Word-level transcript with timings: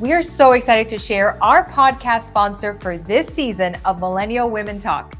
We 0.00 0.14
are 0.14 0.22
so 0.22 0.52
excited 0.52 0.88
to 0.88 0.98
share 0.98 1.36
our 1.44 1.68
podcast 1.68 2.22
sponsor 2.22 2.78
for 2.80 2.96
this 2.96 3.28
season 3.28 3.76
of 3.84 4.00
Millennial 4.00 4.48
Women 4.48 4.78
Talk, 4.78 5.14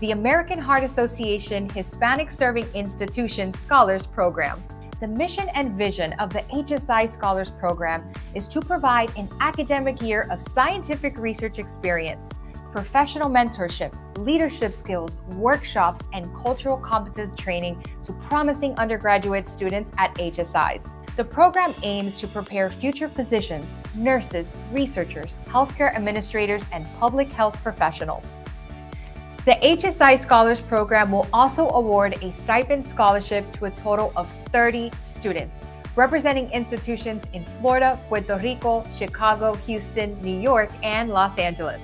the 0.00 0.10
American 0.10 0.58
Heart 0.58 0.82
Association 0.82 1.68
Hispanic 1.68 2.32
Serving 2.32 2.66
Institutions 2.74 3.56
Scholars 3.56 4.04
Program. 4.04 4.60
The 4.98 5.06
mission 5.06 5.48
and 5.54 5.78
vision 5.78 6.12
of 6.14 6.32
the 6.32 6.40
HSI 6.52 7.08
Scholars 7.08 7.52
Program 7.52 8.12
is 8.34 8.48
to 8.48 8.60
provide 8.60 9.16
an 9.16 9.28
academic 9.40 10.02
year 10.02 10.26
of 10.32 10.42
scientific 10.42 11.16
research 11.18 11.60
experience, 11.60 12.32
professional 12.76 13.30
mentorship, 13.30 13.90
leadership 14.18 14.70
skills, 14.70 15.20
workshops, 15.30 16.06
and 16.12 16.30
cultural 16.34 16.76
competence 16.76 17.32
training 17.40 17.82
to 18.02 18.12
promising 18.28 18.74
undergraduate 18.74 19.48
students 19.48 19.90
at 19.96 20.14
HSIs. 20.16 20.94
The 21.16 21.24
program 21.24 21.74
aims 21.82 22.18
to 22.18 22.28
prepare 22.28 22.68
future 22.68 23.08
physicians, 23.08 23.78
nurses, 23.94 24.54
researchers, 24.72 25.38
healthcare 25.46 25.94
administrators, 25.94 26.62
and 26.70 26.86
public 26.98 27.32
health 27.32 27.56
professionals. 27.62 28.36
The 29.46 29.56
HSI 29.62 30.18
Scholars 30.18 30.60
Program 30.60 31.10
will 31.10 31.28
also 31.32 31.70
award 31.70 32.22
a 32.22 32.30
stipend 32.30 32.84
scholarship 32.84 33.50
to 33.52 33.64
a 33.64 33.70
total 33.70 34.12
of 34.16 34.30
30 34.52 34.90
students, 35.06 35.64
representing 35.94 36.50
institutions 36.50 37.24
in 37.32 37.42
Florida, 37.58 37.98
Puerto 38.10 38.36
Rico, 38.36 38.84
Chicago, 38.92 39.54
Houston, 39.54 40.20
New 40.20 40.38
York, 40.38 40.68
and 40.82 41.08
Los 41.08 41.38
Angeles. 41.38 41.82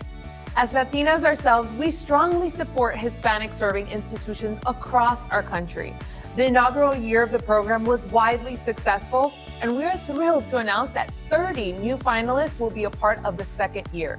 As 0.55 0.73
Latinas 0.73 1.25
ourselves, 1.25 1.67
we 1.79 1.91
strongly 1.91 2.51
support 2.51 2.99
Hispanic 2.99 3.55
serving 3.55 3.89
institutions 3.89 4.61
across 4.67 5.19
our 5.31 5.43
country. 5.43 5.97
The 6.37 6.45
inaugural 6.45 6.95
year 6.95 7.23
of 7.23 7.33
the 7.33 7.39
program 7.39 7.85
was 7.85 8.05
widely 8.07 8.57
successful, 8.57 9.33
and 9.63 9.75
we 9.75 9.85
are 9.85 9.97
thrilled 10.07 10.47
to 10.49 10.59
announce 10.59 10.91
that 10.91 11.11
30 11.31 11.73
new 11.73 11.97
finalists 11.97 12.61
will 12.61 12.69
be 12.69 12.85
a 12.85 12.91
part 12.91 13.25
of 13.25 13.39
the 13.39 13.47
second 13.57 13.89
year. 13.93 14.19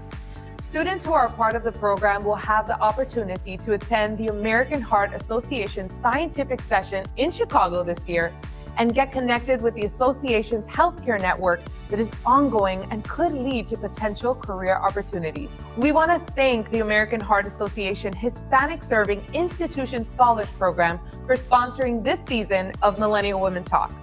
Students 0.59 1.05
who 1.05 1.13
are 1.13 1.27
a 1.27 1.31
part 1.31 1.55
of 1.55 1.63
the 1.63 1.71
program 1.71 2.23
will 2.23 2.33
have 2.33 2.65
the 2.65 2.79
opportunity 2.79 3.55
to 3.57 3.73
attend 3.73 4.17
the 4.17 4.27
American 4.29 4.81
Heart 4.81 5.13
Association 5.13 5.87
scientific 6.01 6.61
session 6.61 7.05
in 7.15 7.29
Chicago 7.29 7.83
this 7.83 8.09
year 8.09 8.33
and 8.77 8.93
get 8.93 9.11
connected 9.11 9.61
with 9.61 9.73
the 9.75 9.83
association's 9.83 10.65
healthcare 10.65 11.19
network 11.19 11.61
that 11.89 11.99
is 11.99 12.11
ongoing 12.25 12.87
and 12.91 13.03
could 13.03 13.33
lead 13.33 13.67
to 13.67 13.77
potential 13.77 14.33
career 14.33 14.75
opportunities. 14.75 15.49
We 15.77 15.91
want 15.91 16.09
to 16.11 16.33
thank 16.33 16.69
the 16.71 16.79
American 16.79 17.19
Heart 17.19 17.45
Association 17.45 18.13
Hispanic 18.13 18.83
Serving 18.83 19.25
Institution 19.33 20.03
Scholars 20.03 20.47
Program 20.57 20.99
for 21.25 21.35
sponsoring 21.35 22.03
this 22.03 22.19
season 22.27 22.71
of 22.81 22.99
Millennial 22.99 23.39
Women 23.39 23.63
Talk. 23.63 23.93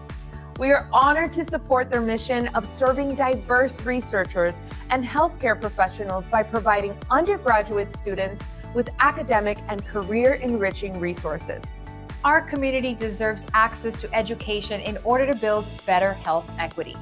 We 0.58 0.72
are 0.72 0.86
honored 0.92 1.32
to 1.32 1.44
support 1.46 1.88
their 1.88 2.02
mission 2.02 2.48
of 2.48 2.68
serving 2.77 3.14
diverse 3.14 3.80
researchers 3.80 4.55
and 4.90 5.02
healthcare 5.02 5.58
professionals 5.58 6.27
by 6.27 6.42
providing 6.42 6.94
undergraduate 7.10 7.96
students 7.96 8.44
with 8.74 8.90
academic 9.00 9.58
and 9.68 9.84
career 9.86 10.34
enriching 10.34 11.00
resources. 11.00 11.62
Our 12.22 12.42
community 12.42 12.92
deserves 12.92 13.42
access 13.54 13.98
to 14.02 14.14
education 14.14 14.82
in 14.82 14.98
order 15.04 15.26
to 15.26 15.34
build 15.34 15.72
better 15.86 16.12
health 16.12 16.50
equity. 16.58 16.94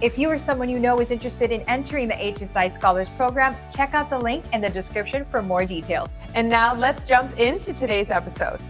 If 0.00 0.16
you 0.18 0.30
or 0.30 0.38
someone 0.38 0.68
you 0.68 0.78
know 0.78 1.00
is 1.00 1.10
interested 1.10 1.50
in 1.50 1.62
entering 1.62 2.06
the 2.06 2.14
HSI 2.14 2.70
Scholars 2.70 3.08
Program, 3.10 3.56
check 3.74 3.92
out 3.92 4.08
the 4.08 4.18
link 4.18 4.44
in 4.52 4.60
the 4.60 4.70
description 4.70 5.24
for 5.24 5.42
more 5.42 5.64
details. 5.64 6.10
And 6.34 6.48
now 6.48 6.74
let's 6.74 7.04
jump 7.04 7.36
into 7.38 7.72
today's 7.72 8.10
episode. 8.10 8.60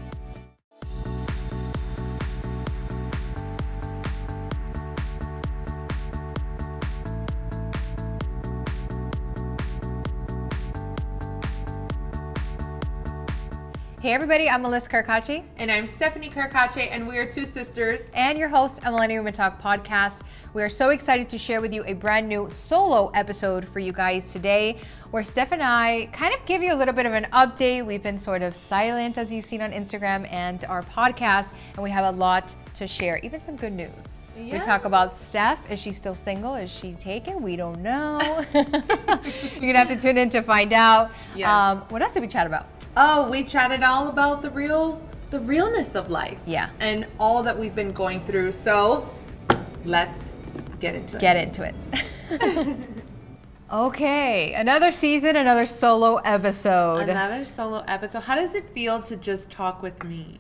Hey 14.03 14.15
everybody, 14.15 14.51
I'm 14.51 14.63
Melissa 14.63 14.89
Carcache. 14.89 15.45
And 15.59 15.71
I'm 15.71 15.89
Stephanie 15.89 16.29
Carcache, 16.29 16.89
and 16.91 17.07
we 17.07 17.19
are 17.19 17.33
two 17.33 17.47
sisters. 17.47 18.01
And 18.15 18.37
your 18.37 18.49
host 18.49 18.79
of 18.79 18.95
Millennial 18.95 19.21
Women 19.21 19.33
Talk 19.33 19.63
podcast. 19.63 20.23
We 20.55 20.63
are 20.65 20.69
so 20.69 20.89
excited 20.89 21.29
to 21.29 21.39
share 21.39 21.61
with 21.61 21.73
you 21.73 21.85
a 21.85 21.93
brand 21.93 22.29
new 22.29 22.51
solo 22.51 23.13
episode 23.15 23.69
for 23.69 23.79
you 23.79 23.93
guys 23.93 24.33
today, 24.33 24.79
where 25.13 25.23
Steph 25.23 25.53
and 25.53 25.63
I 25.63 26.09
kind 26.13 26.35
of 26.35 26.45
give 26.47 26.65
you 26.65 26.75
a 26.75 26.75
little 26.75 26.93
bit 26.93 27.07
of 27.07 27.13
an 27.13 27.29
update. 27.33 27.87
We've 27.87 28.03
been 28.03 28.19
sort 28.19 28.43
of 28.43 28.57
silent, 28.57 29.19
as 29.19 29.33
you've 29.33 29.45
seen 29.45 29.63
on 29.63 29.71
Instagram 29.71 30.29
and 30.33 30.65
our 30.65 30.83
podcast, 30.83 31.51
and 31.75 31.85
we 31.85 31.91
have 31.91 32.13
a 32.13 32.19
lot 32.19 32.57
to 32.75 32.89
share, 32.89 33.19
even 33.19 33.41
some 33.41 33.55
good 33.55 33.73
news. 33.73 34.33
Yeah. 34.37 34.55
We 34.55 34.65
talk 34.65 34.85
about 34.85 35.15
Steph. 35.15 35.71
Is 35.71 35.81
she 35.81 35.93
still 35.93 36.17
single? 36.17 36.57
Is 36.57 36.73
she 36.73 36.95
taken? 36.95 37.41
We 37.41 37.55
don't 37.55 37.81
know. 37.81 38.19
You're 38.53 38.65
gonna 38.65 39.79
have 39.79 39.89
to 39.89 39.97
tune 40.01 40.19
in 40.19 40.29
to 40.31 40.43
find 40.43 40.73
out. 40.73 41.13
Yeah. 41.37 41.71
Um, 41.71 41.79
what 41.91 42.03
else 42.03 42.15
did 42.15 42.23
we 42.23 42.29
chat 42.29 42.49
about? 42.49 42.67
Oh, 42.97 43.31
we 43.31 43.45
chatted 43.45 43.83
all 43.83 44.09
about 44.09 44.43
the 44.43 44.51
real 44.51 45.01
the 45.31 45.41
realness 45.41 45.95
of 45.95 46.11
life. 46.11 46.39
Yeah. 46.45 46.69
And 46.79 47.07
all 47.19 47.43
that 47.43 47.59
we've 47.59 47.75
been 47.75 47.93
going 47.93 48.25
through. 48.27 48.53
So 48.53 49.11
let's 49.85 50.31
get 50.79 50.95
into 50.95 51.17
it. 51.17 51.21
Get 51.21 51.37
into 51.37 51.63
it. 51.63 52.77
okay. 53.73 54.53
Another 54.53 54.93
season, 54.93 55.37
another 55.37 55.65
solo 55.65 56.17
episode. 56.17 57.09
Another 57.09 57.47
solo 57.47 57.83
episode. 57.89 58.21
How 58.21 58.35
does 58.35 58.55
it 58.55 58.69
feel 58.75 59.01
to 59.03 59.17
just 59.17 59.49
talk 59.49 59.83
with 59.83 60.05
me? 60.05 60.39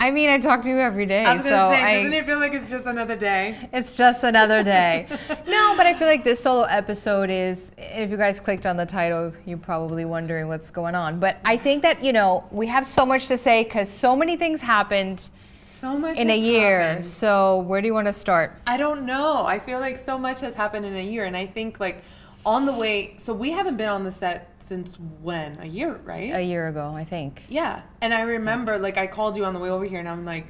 I 0.00 0.12
mean, 0.12 0.30
I 0.30 0.38
talk 0.38 0.62
to 0.62 0.68
you 0.68 0.78
every 0.78 1.06
day. 1.06 1.24
I 1.24 1.34
was 1.34 1.42
so 1.42 1.48
say, 1.48 1.54
I, 1.54 1.96
doesn't 1.96 2.12
it 2.14 2.26
feel 2.26 2.38
like 2.38 2.54
it's 2.54 2.70
just 2.70 2.86
another 2.86 3.16
day? 3.16 3.68
It's 3.72 3.96
just 3.96 4.22
another 4.22 4.62
day. 4.62 5.08
no, 5.48 5.74
but 5.76 5.86
I 5.86 5.94
feel 5.94 6.06
like 6.06 6.22
this 6.22 6.40
solo 6.40 6.62
episode 6.62 7.30
is. 7.30 7.72
If 7.76 8.10
you 8.10 8.16
guys 8.16 8.38
clicked 8.38 8.64
on 8.64 8.76
the 8.76 8.86
title, 8.86 9.32
you're 9.44 9.58
probably 9.58 10.04
wondering 10.04 10.46
what's 10.46 10.70
going 10.70 10.94
on. 10.94 11.18
But 11.18 11.38
I 11.44 11.56
think 11.56 11.82
that 11.82 12.02
you 12.04 12.12
know 12.12 12.44
we 12.52 12.68
have 12.68 12.86
so 12.86 13.04
much 13.04 13.26
to 13.28 13.36
say 13.36 13.64
because 13.64 13.88
so 13.88 14.14
many 14.14 14.36
things 14.36 14.60
happened. 14.60 15.30
So 15.62 15.98
much 15.98 16.16
in 16.16 16.30
a 16.30 16.38
year. 16.38 16.80
Happened. 16.80 17.08
So 17.08 17.58
where 17.60 17.80
do 17.80 17.86
you 17.88 17.94
want 17.94 18.06
to 18.06 18.12
start? 18.12 18.52
I 18.66 18.76
don't 18.76 19.04
know. 19.04 19.44
I 19.46 19.58
feel 19.58 19.80
like 19.80 19.98
so 19.98 20.16
much 20.16 20.40
has 20.40 20.54
happened 20.54 20.86
in 20.86 20.94
a 20.94 21.04
year, 21.04 21.24
and 21.24 21.36
I 21.36 21.46
think 21.46 21.80
like 21.80 22.04
on 22.46 22.66
the 22.66 22.72
way. 22.72 23.16
So 23.18 23.32
we 23.32 23.50
haven't 23.50 23.76
been 23.76 23.88
on 23.88 24.04
the 24.04 24.12
set 24.12 24.48
since 24.68 24.94
when? 25.22 25.58
A 25.60 25.66
year, 25.66 25.98
right? 26.04 26.34
A 26.34 26.42
year 26.42 26.68
ago, 26.68 26.92
I 26.94 27.04
think. 27.04 27.44
Yeah. 27.48 27.82
And 28.00 28.12
I 28.12 28.20
remember, 28.20 28.78
like, 28.78 28.98
I 28.98 29.06
called 29.06 29.36
you 29.36 29.44
on 29.44 29.54
the 29.54 29.60
way 29.60 29.70
over 29.70 29.84
here, 29.84 29.98
and 29.98 30.08
I'm 30.08 30.24
like, 30.24 30.46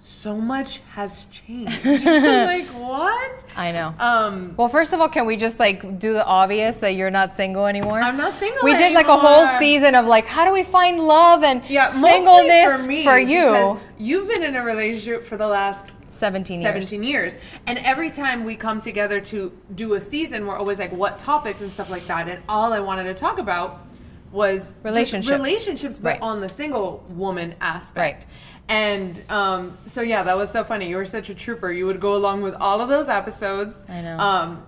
so 0.00 0.36
much 0.36 0.80
has 0.90 1.26
changed. 1.30 1.84
like, 1.84 2.66
what? 2.68 3.44
I 3.56 3.70
know. 3.72 3.94
Um, 3.98 4.54
well, 4.56 4.68
first 4.68 4.92
of 4.92 5.00
all, 5.00 5.08
can 5.08 5.26
we 5.26 5.36
just 5.36 5.60
like 5.60 6.00
do 6.00 6.12
the 6.12 6.24
obvious 6.24 6.78
that 6.78 6.90
you're 6.90 7.10
not 7.10 7.36
single 7.36 7.66
anymore? 7.66 8.00
I'm 8.00 8.16
not 8.16 8.36
single. 8.38 8.58
We 8.64 8.72
anymore. 8.72 8.88
did 8.88 8.94
like 8.94 9.06
a 9.06 9.16
whole 9.16 9.46
season 9.58 9.94
of 9.94 10.06
like, 10.06 10.26
how 10.26 10.44
do 10.44 10.52
we 10.52 10.64
find 10.64 10.98
love 10.98 11.44
and 11.44 11.62
yeah, 11.68 11.88
singleness 11.88 12.82
for, 12.82 12.88
me, 12.88 13.04
for 13.04 13.18
you? 13.18 13.80
You've 13.96 14.26
been 14.26 14.42
in 14.42 14.56
a 14.56 14.64
relationship 14.64 15.24
for 15.24 15.36
the 15.36 15.46
last 15.46 15.86
17 16.12 16.60
years. 16.60 16.88
17 16.88 17.02
years. 17.02 17.34
And 17.66 17.78
every 17.78 18.10
time 18.10 18.44
we 18.44 18.56
come 18.56 18.80
together 18.80 19.20
to 19.20 19.52
do 19.74 19.94
a 19.94 20.00
season, 20.00 20.46
we're 20.46 20.56
always 20.56 20.78
like, 20.78 20.92
what 20.92 21.18
topics 21.18 21.60
and 21.60 21.70
stuff 21.70 21.90
like 21.90 22.06
that. 22.06 22.28
And 22.28 22.42
all 22.48 22.72
I 22.72 22.80
wanted 22.80 23.04
to 23.04 23.14
talk 23.14 23.38
about 23.38 23.86
was 24.30 24.74
relationships. 24.82 25.30
Relationships, 25.30 25.96
but 25.96 26.10
right. 26.10 26.22
on 26.22 26.40
the 26.40 26.48
single 26.48 27.04
woman 27.10 27.54
aspect. 27.60 28.24
Right. 28.24 28.26
And 28.68 29.22
um, 29.28 29.76
so, 29.88 30.00
yeah, 30.00 30.22
that 30.22 30.36
was 30.36 30.50
so 30.50 30.64
funny. 30.64 30.88
You 30.88 30.96
were 30.96 31.06
such 31.06 31.28
a 31.28 31.34
trooper. 31.34 31.70
You 31.72 31.86
would 31.86 32.00
go 32.00 32.14
along 32.14 32.42
with 32.42 32.54
all 32.54 32.80
of 32.80 32.88
those 32.88 33.08
episodes. 33.08 33.74
I 33.88 34.00
know. 34.02 34.18
Um, 34.18 34.66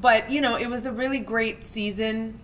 but, 0.00 0.30
you 0.30 0.40
know, 0.40 0.56
it 0.56 0.66
was 0.66 0.86
a 0.86 0.92
really 0.92 1.18
great 1.18 1.64
season 1.64 2.40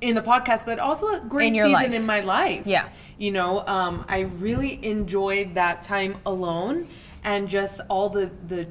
in 0.00 0.14
the 0.14 0.22
podcast, 0.22 0.66
but 0.66 0.78
also 0.78 1.06
a 1.08 1.20
great 1.20 1.48
in 1.48 1.54
season 1.54 1.72
life. 1.72 1.92
in 1.92 2.04
my 2.04 2.20
life. 2.20 2.66
Yeah. 2.66 2.88
You 3.18 3.30
know, 3.30 3.64
um, 3.66 4.04
I 4.08 4.20
really 4.20 4.84
enjoyed 4.84 5.54
that 5.54 5.82
time 5.82 6.16
alone 6.26 6.88
and 7.24 7.48
just 7.48 7.80
all 7.88 8.08
the 8.08 8.30
the 8.48 8.66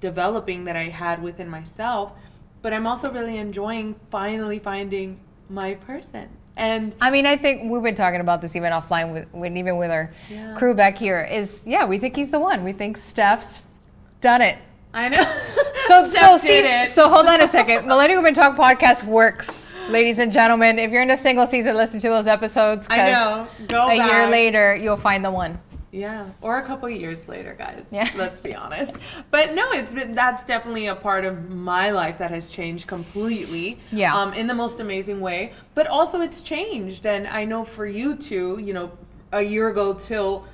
developing 0.00 0.64
that 0.64 0.76
I 0.76 0.84
had 0.84 1.22
within 1.22 1.48
myself. 1.48 2.12
But 2.62 2.72
I'm 2.72 2.86
also 2.86 3.12
really 3.12 3.36
enjoying 3.36 3.94
finally 4.10 4.58
finding 4.58 5.20
my 5.48 5.74
person. 5.74 6.28
And 6.56 6.94
I 7.00 7.10
mean, 7.10 7.26
I 7.26 7.36
think 7.36 7.70
we've 7.70 7.82
been 7.82 7.94
talking 7.94 8.20
about 8.20 8.40
this 8.40 8.56
even 8.56 8.72
offline 8.72 9.12
with, 9.12 9.32
with 9.32 9.56
even 9.56 9.76
with 9.76 9.90
our 9.90 10.12
yeah. 10.30 10.54
crew 10.56 10.74
back 10.74 10.96
here. 10.96 11.20
Is 11.30 11.62
yeah, 11.66 11.84
we 11.84 11.98
think 11.98 12.16
he's 12.16 12.30
the 12.30 12.40
one. 12.40 12.64
We 12.64 12.72
think 12.72 12.96
Steph's 12.96 13.62
done 14.20 14.40
it. 14.40 14.58
I 14.94 15.10
know. 15.10 15.22
So 15.86 16.08
so 16.08 16.36
see, 16.38 16.86
so 16.86 17.10
hold 17.10 17.26
on 17.26 17.42
a 17.42 17.48
second. 17.48 17.86
Millennial 17.86 18.20
Women 18.20 18.32
Talk 18.32 18.56
podcast 18.56 19.04
works, 19.04 19.74
ladies 19.90 20.18
and 20.18 20.32
gentlemen. 20.32 20.78
If 20.78 20.90
you're 20.90 21.02
in 21.02 21.10
a 21.10 21.16
single 21.16 21.46
season, 21.46 21.76
listen 21.76 22.00
to 22.00 22.08
those 22.08 22.26
episodes. 22.26 22.86
I 22.88 23.10
know. 23.10 23.48
Go 23.66 23.84
a 23.86 23.98
back. 23.98 24.10
year 24.10 24.26
later, 24.28 24.74
you'll 24.74 24.96
find 24.96 25.22
the 25.22 25.30
one. 25.30 25.60
Yeah, 25.96 26.28
or 26.42 26.58
a 26.58 26.62
couple 26.62 26.90
years 26.90 27.26
later, 27.26 27.54
guys. 27.58 27.86
Yeah, 27.90 28.10
let's 28.16 28.38
be 28.38 28.54
honest. 28.54 28.92
But 29.30 29.54
no, 29.54 29.72
it's 29.72 29.92
been 29.92 30.14
that's 30.14 30.44
definitely 30.44 30.88
a 30.88 30.94
part 30.94 31.24
of 31.24 31.50
my 31.50 31.90
life 31.90 32.18
that 32.18 32.30
has 32.30 32.50
changed 32.50 32.86
completely. 32.86 33.78
Yeah, 33.90 34.14
um, 34.14 34.34
in 34.34 34.46
the 34.46 34.54
most 34.54 34.78
amazing 34.78 35.20
way. 35.22 35.54
But 35.74 35.86
also, 35.86 36.20
it's 36.20 36.42
changed, 36.42 37.06
and 37.06 37.26
I 37.26 37.46
know 37.46 37.64
for 37.64 37.86
you 37.86 38.14
too. 38.14 38.60
You 38.62 38.74
know, 38.74 38.92
a 39.32 39.40
year 39.40 39.68
ago 39.68 39.94
till 39.94 40.44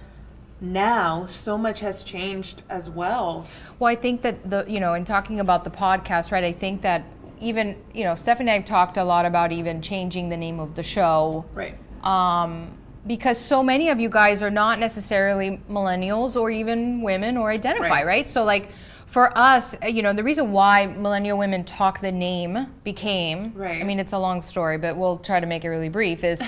now 0.61 1.27
so 1.27 1.59
much 1.59 1.81
has 1.81 2.05
changed 2.05 2.63
as 2.71 2.89
well. 2.89 3.45
Well, 3.81 3.91
I 3.91 3.97
think 3.97 4.23
that 4.23 4.49
the 4.49 4.65
you 4.69 4.79
know, 4.79 4.95
in 4.95 5.05
talking 5.05 5.41
about 5.41 5.65
the 5.65 5.71
podcast, 5.71 6.31
right? 6.31 6.45
I 6.45 6.53
think 6.53 6.83
that 6.83 7.03
even 7.41 7.77
you 7.93 8.05
know, 8.05 8.15
Stephanie 8.15 8.45
and 8.49 8.51
I 8.51 8.55
have 8.59 8.65
talked 8.65 8.97
a 8.97 9.03
lot 9.03 9.25
about 9.27 9.51
even 9.51 9.83
changing 9.83 10.29
the 10.29 10.37
name 10.37 10.61
of 10.61 10.77
the 10.77 10.85
show, 10.85 11.45
Right. 11.53 11.75
um, 12.05 12.79
because 13.07 13.39
so 13.39 13.63
many 13.63 13.89
of 13.89 13.99
you 14.01 14.09
guys 14.09 14.43
are 14.43 14.51
not 14.51 14.79
necessarily 14.79 15.61
millennials 15.71 16.41
or 16.41 16.51
even 16.51 17.03
women 17.03 17.37
or 17.37 17.51
identify, 17.51 17.89
Right. 17.89 18.07
right? 18.07 18.29
So 18.29 18.45
like. 18.45 18.69
For 19.07 19.37
us, 19.37 19.77
uh, 19.85 19.89
you 19.89 20.01
know, 20.03 20.15
the 20.15 20.25
reason 20.25 20.53
why 20.53 20.87
Millennial 20.87 21.37
Women 21.37 21.65
Talk 21.65 22.01
the 22.01 22.11
name 22.11 22.67
became, 22.83 23.53
Right. 23.55 23.79
I 23.79 23.85
mean, 23.85 24.01
it's 24.01 24.15
a 24.15 24.19
long 24.19 24.41
story, 24.41 24.79
but 24.79 24.97
we'll 24.97 25.19
try 25.19 25.39
to 25.39 25.47
make 25.47 25.67
it 25.67 25.69
really 25.69 25.91
brief, 25.91 26.25
is 26.25 26.41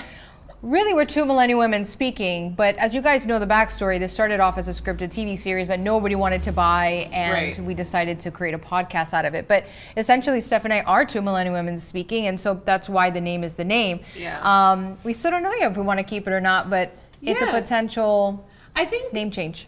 really 0.65 0.95
we're 0.95 1.05
two 1.05 1.25
millennial 1.25 1.59
women 1.59 1.85
speaking. 1.85 2.51
But 2.53 2.75
as 2.77 2.95
you 2.95 3.01
guys 3.01 3.27
know 3.27 3.37
the 3.37 3.45
backstory, 3.45 3.99
this 3.99 4.11
started 4.11 4.39
off 4.39 4.57
as 4.57 4.67
a 4.67 4.71
scripted 4.71 5.09
TV 5.13 5.37
series 5.37 5.67
that 5.67 5.79
nobody 5.79 6.15
wanted 6.15 6.41
to 6.43 6.51
buy, 6.51 7.07
and 7.13 7.33
Right. 7.33 7.59
we 7.59 7.75
decided 7.75 8.19
to 8.21 8.31
create 8.31 8.55
a 8.55 8.57
podcast 8.57 9.13
out 9.13 9.25
of 9.25 9.35
it. 9.35 9.47
But 9.47 9.65
essentially, 9.95 10.41
Steph 10.41 10.65
and 10.65 10.73
I 10.73 10.81
are 10.81 11.05
two 11.05 11.21
millennial 11.21 11.53
women 11.53 11.79
speaking, 11.79 12.25
and 12.25 12.41
so 12.41 12.59
that's 12.65 12.89
why 12.89 13.11
the 13.11 13.21
name 13.21 13.43
is 13.43 13.53
the 13.53 13.63
name. 13.63 13.99
Yeah. 14.17 14.39
Um, 14.41 14.97
we 15.03 15.13
still 15.13 15.29
don't 15.31 15.43
know 15.43 15.53
yet 15.53 15.71
if 15.71 15.77
we 15.77 15.83
want 15.83 15.99
to 15.99 16.03
keep 16.03 16.27
it 16.27 16.31
or 16.33 16.41
not, 16.41 16.69
but 16.71 16.91
it's 17.21 17.41
a 17.41 17.47
potential 17.47 18.43
I 18.75 18.85
think 18.85 19.13
name 19.13 19.29
change. 19.31 19.67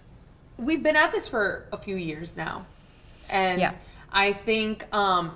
we've 0.58 0.82
been 0.84 0.96
at 0.96 1.12
this 1.12 1.28
for 1.28 1.66
a 1.72 1.78
few 1.78 1.96
years 1.96 2.36
now 2.36 2.66
and 3.30 3.60
Yeah. 3.62 3.74
i 4.12 4.34
think 4.34 4.86
um, 4.94 5.36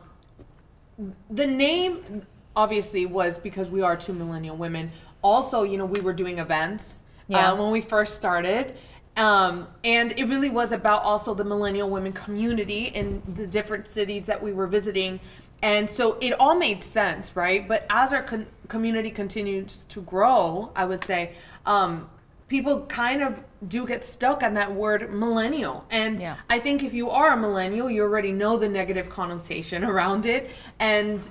the 1.30 1.46
name 1.46 2.25
obviously 2.56 3.06
was 3.06 3.38
because 3.38 3.69
we 3.69 3.81
are 3.84 3.96
two 3.96 4.14
millennial 4.14 4.56
women 4.57 4.92
also 5.21 5.63
you 5.63 5.77
know 5.77 5.85
we 5.85 6.00
were 6.01 6.13
doing 6.13 6.39
events 6.39 7.00
Yeah. 7.27 7.51
uh, 7.51 7.56
when 7.56 7.71
we 7.71 7.81
first 7.81 8.15
started 8.15 8.75
um, 9.18 9.68
and 9.83 10.13
it 10.18 10.25
really 10.25 10.50
was 10.50 10.71
about 10.71 11.03
also 11.03 11.33
the 11.33 11.44
millennial 11.44 11.89
women 11.89 12.13
community 12.13 12.85
in 12.85 13.21
the 13.35 13.45
different 13.45 13.91
cities 13.91 14.25
that 14.25 14.41
we 14.41 14.53
were 14.53 14.68
visiting 14.68 15.19
and 15.62 15.89
so 15.89 16.18
it 16.21 16.31
all 16.39 16.56
made 16.56 16.83
sense 16.83 17.35
right 17.35 17.68
but 17.68 17.85
as 17.89 18.13
our 18.13 18.23
con- 18.23 18.47
community 18.68 19.12
continues 19.12 19.85
to 19.89 20.01
grow 20.01 20.71
i 20.75 20.85
would 20.85 21.03
say 21.06 21.33
um, 21.65 22.09
people 22.47 22.85
kind 22.88 23.21
of 23.21 23.39
do 23.68 23.85
get 23.85 24.03
stuck 24.03 24.41
on 24.44 24.53
that 24.56 24.73
word 24.73 25.13
millennial 25.13 25.85
and 25.91 26.19
Yeah. 26.19 26.35
I 26.50 26.59
think 26.59 26.83
if 26.83 26.94
you 26.94 27.09
are 27.12 27.33
a 27.33 27.38
millennial, 27.38 27.89
you 27.91 28.01
already 28.01 28.31
know 28.31 28.57
the 28.57 28.68
negative 28.68 29.07
connotation 29.09 29.83
around 29.91 30.25
it. 30.25 30.50
And 30.79 31.21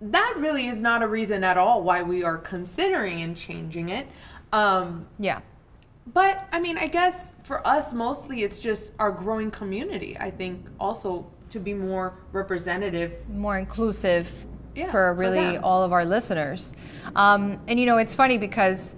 that 0.00 0.34
really 0.38 0.66
is 0.66 0.80
not 0.80 1.02
a 1.02 1.06
reason 1.08 1.42
at 1.44 1.56
all 1.56 1.82
why 1.82 2.02
we 2.02 2.22
are 2.24 2.38
considering 2.38 3.22
and 3.22 3.36
changing 3.36 3.88
it. 3.88 4.06
Um, 4.52 5.06
Yeah. 5.18 5.40
but 6.12 6.46
I 6.52 6.60
mean, 6.60 6.78
I 6.78 6.86
guess 6.86 7.32
for 7.44 7.66
us, 7.66 7.92
mostly 7.92 8.42
it's 8.42 8.58
just 8.60 8.92
our 8.98 9.10
growing 9.10 9.50
community. 9.50 10.16
I 10.18 10.30
think 10.30 10.66
also 10.78 11.26
to 11.50 11.60
be 11.60 11.74
more 11.74 12.14
representative. 12.32 13.12
more 13.28 13.56
inclusive 13.58 14.30
Yeah, 14.74 14.86
for 14.86 14.90
for 14.92 15.14
really 15.14 15.52
them. 15.54 15.64
all 15.64 15.82
of 15.82 15.92
our 15.92 16.04
listeners. 16.04 16.72
Um, 17.14 17.58
and 17.66 17.78
you 17.80 17.86
know, 17.86 17.96
it's 17.98 18.14
funny 18.14 18.36
because 18.38 18.94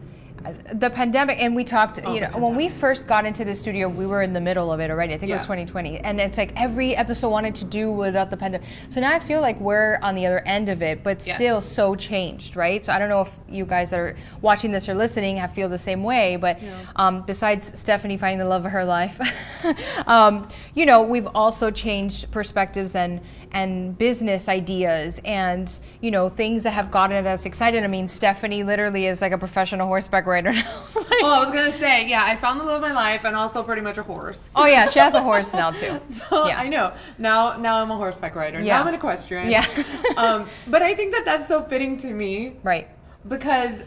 the 0.73 0.91
pandemic, 0.91 1.41
and 1.41 1.55
we 1.55 1.65
talked, 1.65 2.01
Oh, 2.05 2.15
you 2.15 2.21
know, 2.21 2.31
when 2.39 2.55
we 2.55 2.69
first 2.69 3.07
got 3.07 3.27
into 3.27 3.45
the 3.45 3.55
studio, 3.55 3.89
we 3.89 4.07
were 4.07 4.23
in 4.23 4.33
the 4.33 4.41
middle 4.41 4.73
of 4.73 4.81
it 4.81 4.91
already. 4.91 5.15
I 5.15 5.19
think 5.19 5.31
it 5.31 5.35
was 5.35 5.43
2020. 5.43 5.99
And 6.01 6.21
it's 6.21 6.39
like 6.39 6.53
every 6.57 6.97
episode 6.97 7.29
wanted 7.29 7.55
to 7.57 7.65
do 7.65 7.91
without 7.91 8.31
the 8.31 8.37
pandemic. 8.37 8.67
So 8.89 9.01
now 9.01 9.13
I 9.13 9.19
feel 9.19 9.41
like 9.41 9.61
we're 9.61 9.99
on 10.03 10.15
the 10.15 10.27
other 10.27 10.41
end 10.47 10.69
of 10.69 10.83
it, 10.83 11.03
but 11.03 11.23
still 11.37 11.61
so 11.61 11.95
changed, 11.95 12.57
right? 12.57 12.85
So 12.85 12.93
I 12.93 12.99
don't 12.99 13.09
know 13.09 13.23
if 13.23 13.39
you 13.49 13.65
guys 13.65 13.91
that 13.91 14.01
are 14.01 14.17
watching 14.41 14.73
this 14.73 14.89
or 14.89 14.95
listening 14.95 15.37
have 15.37 15.53
feel 15.53 15.69
the 15.69 15.79
same 15.79 16.03
way, 16.03 16.37
but 16.37 16.59
um, 16.97 17.23
besides 17.23 17.79
Stephanie 17.79 18.17
finding 18.17 18.39
the 18.39 18.45
love 18.45 18.65
of 18.65 18.73
her 18.73 18.85
life, 18.85 19.21
um, 20.07 20.49
you 20.75 20.87
know, 20.87 21.03
we've 21.03 21.29
also 21.35 21.71
changed 21.71 22.31
perspectives 22.31 22.95
and 22.95 23.21
and 23.53 23.97
business 23.97 24.47
ideas 24.47 25.21
and 25.25 25.81
you 26.03 26.11
know 26.11 26.29
things 26.29 26.63
that 26.65 26.73
have 26.73 26.91
gotten 26.91 27.27
us 27.27 27.47
excited. 27.47 27.83
I 27.83 27.87
mean, 27.87 28.07
Stephanie 28.09 28.63
literally 28.63 29.07
is 29.07 29.21
like 29.21 29.33
a 29.33 29.39
professional 29.39 29.87
horseback 29.87 30.27
rider 30.27 30.38
now. 30.41 30.63
Oh, 31.21 31.33
I 31.33 31.41
was 31.41 31.49
gonna 31.53 31.73
say, 31.77 32.07
yeah, 32.09 32.23
I 32.25 32.37
found 32.37 32.61
the 32.61 32.65
love 32.65 32.77
of 32.77 32.81
my 32.81 32.93
life 32.93 33.25
and 33.25 33.35
also 33.35 33.65
pretty 33.65 33.83
much 33.83 33.99
a 33.99 34.05
horse. 34.05 34.51
oh 34.55 34.67
yeah, 34.67 34.89
she 34.89 35.01
has 35.01 35.15
a 35.15 35.23
horse 35.31 35.53
now 35.53 35.73
too. 35.73 36.01
So 36.31 36.47
Yeah. 36.47 36.59
I 36.61 36.69
know 36.69 36.93
now. 37.19 37.57
Now 37.57 37.81
I'm 37.83 37.91
a 37.91 37.97
horseback 37.97 38.37
rider. 38.37 38.61
Yeah. 38.61 38.75
Now 38.77 38.83
I'm 38.83 38.89
an 38.89 38.95
equestrian. 38.95 39.51
Yeah. 39.51 39.67
um, 40.17 40.49
but 40.69 40.81
I 40.83 40.95
think 40.95 41.13
that 41.13 41.25
that's 41.25 41.49
so 41.49 41.65
fitting 41.65 41.99
to 41.99 42.09
me 42.15 42.55
Right. 42.63 42.89
because 43.27 43.81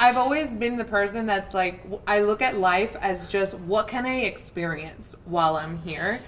I've 0.00 0.16
always 0.16 0.48
been 0.48 0.76
the 0.78 0.84
person 0.84 1.26
that's 1.26 1.52
like 1.52 1.84
I 2.06 2.20
look 2.22 2.40
at 2.40 2.56
life 2.56 2.96
as 3.02 3.28
just 3.28 3.54
what 3.54 3.86
can 3.88 4.06
I 4.06 4.20
experience 4.20 5.14
while 5.26 5.56
I'm 5.56 5.78
here. 5.82 6.20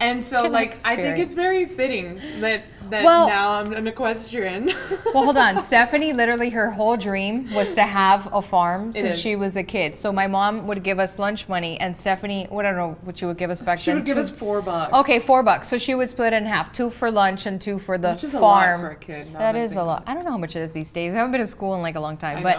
And 0.00 0.24
so 0.26 0.42
like 0.48 0.76
I 0.84 0.94
think 0.96 1.18
it's 1.18 1.32
very 1.32 1.64
fitting 1.66 2.20
that 2.40 2.62
that 2.90 3.02
Well- 3.02 3.28
now 3.28 3.50
I'm 3.52 3.72
an 3.72 3.86
equestrian. 3.88 4.72
Well, 5.14 5.24
hold 5.24 5.36
on. 5.38 5.62
Stephanie, 5.62 6.12
literally, 6.12 6.50
her 6.50 6.70
whole 6.70 6.96
dream 6.96 7.52
was 7.54 7.74
to 7.76 7.82
have 7.82 8.28
a 8.34 8.42
farm 8.42 8.92
since 8.92 9.16
she 9.16 9.34
was 9.34 9.56
a 9.56 9.62
kid. 9.62 9.96
So 9.96 10.12
my 10.12 10.26
mom 10.26 10.66
would 10.66 10.82
give 10.82 10.98
us 10.98 11.18
lunch 11.18 11.48
money, 11.48 11.80
and 11.80 11.96
Stephanie, 11.96 12.46
what 12.50 12.66
I 12.66 12.70
don't 12.70 12.76
know 12.78 12.96
what 13.02 13.16
she 13.16 13.24
would 13.24 13.38
give 13.38 13.48
us 13.50 13.60
back 13.62 13.78
she 13.78 13.86
then. 13.86 13.96
would 13.96 14.04
give 14.04 14.16
two- 14.16 14.22
us 14.22 14.30
four 14.30 14.60
bucks. 14.60 14.92
Okay, 14.92 15.18
four 15.20 15.42
bucks. 15.42 15.68
So 15.68 15.78
she 15.78 15.94
would 15.94 16.10
split 16.10 16.32
it 16.34 16.36
in 16.36 16.44
half, 16.44 16.70
two 16.72 16.90
for 16.90 17.10
lunch 17.10 17.46
and 17.46 17.58
two 17.60 17.78
for 17.78 17.96
the 17.96 18.12
Which 18.12 18.24
is 18.24 18.34
a 18.34 18.40
lot 18.40 18.64
farm. 18.64 18.80
for 18.82 18.90
a 18.90 18.96
kid, 18.96 19.32
That 19.32 19.56
is 19.56 19.74
a 19.76 19.82
lot. 19.82 20.02
I 20.06 20.12
don't 20.14 20.24
know 20.24 20.32
how 20.32 20.38
much 20.38 20.54
it 20.54 20.60
is 20.60 20.72
these 20.72 20.90
days. 20.90 21.12
I 21.12 21.16
haven't 21.16 21.32
been 21.32 21.40
to 21.40 21.46
school 21.46 21.74
in 21.76 21.82
like 21.82 21.94
a 21.96 22.00
long 22.00 22.16
time, 22.18 22.38
I 22.38 22.42
but 22.42 22.58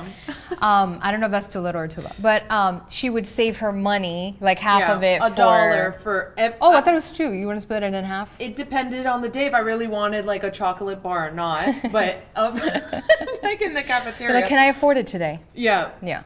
um, 0.63 0.99
I 1.03 1.11
don't 1.11 1.19
know 1.19 1.27
if 1.27 1.31
that's 1.31 1.51
too 1.53 1.59
little 1.59 1.81
or 1.81 1.87
too 1.87 2.01
low. 2.01 2.11
But 2.19 2.49
um, 2.51 2.81
she 2.89 3.09
would 3.11 3.27
save 3.27 3.57
her 3.57 3.71
money, 3.71 4.35
like 4.41 4.57
half 4.57 4.79
Yeah, 4.79 4.95
of 4.95 5.03
it 5.03 5.19
for 5.19 5.27
a 5.27 5.29
for 5.29 5.35
dollar 5.35 5.99
for. 6.03 6.33
Ev- 6.37 6.55
Oh, 6.59 6.71
I 6.75 6.81
thought 6.81 6.93
it 6.93 6.95
was 6.95 7.11
two. 7.11 7.26
You 7.31 7.47
want 7.47 7.57
to 7.57 7.62
split 7.62 7.83
it 7.83 7.94
in 7.94 8.03
half? 8.03 8.35
it 8.39 8.56
depended 8.56 9.06
on 9.06 9.21
the 9.21 9.29
day 9.29 9.45
if 9.45 9.53
I 9.53 9.59
really 9.59 9.88
wanted 9.88 10.25
like 10.25 10.44
a 10.44 10.51
chocolate 10.51 11.01
bar 11.03 11.27
or 11.27 11.31
not. 11.31 11.74
But 11.91 12.18
um, 12.35 12.56
like 13.44 13.62
in 13.62 13.74
the 13.74 13.81
You're 13.81 13.83
cafeteria. 13.83 14.33
like, 14.35 14.47
can 14.47 14.59
I 14.59 14.65
afford 14.65 14.97
it 14.97 15.07
today? 15.07 15.39
Yeah. 15.53 15.91
Yeah. 16.01 16.24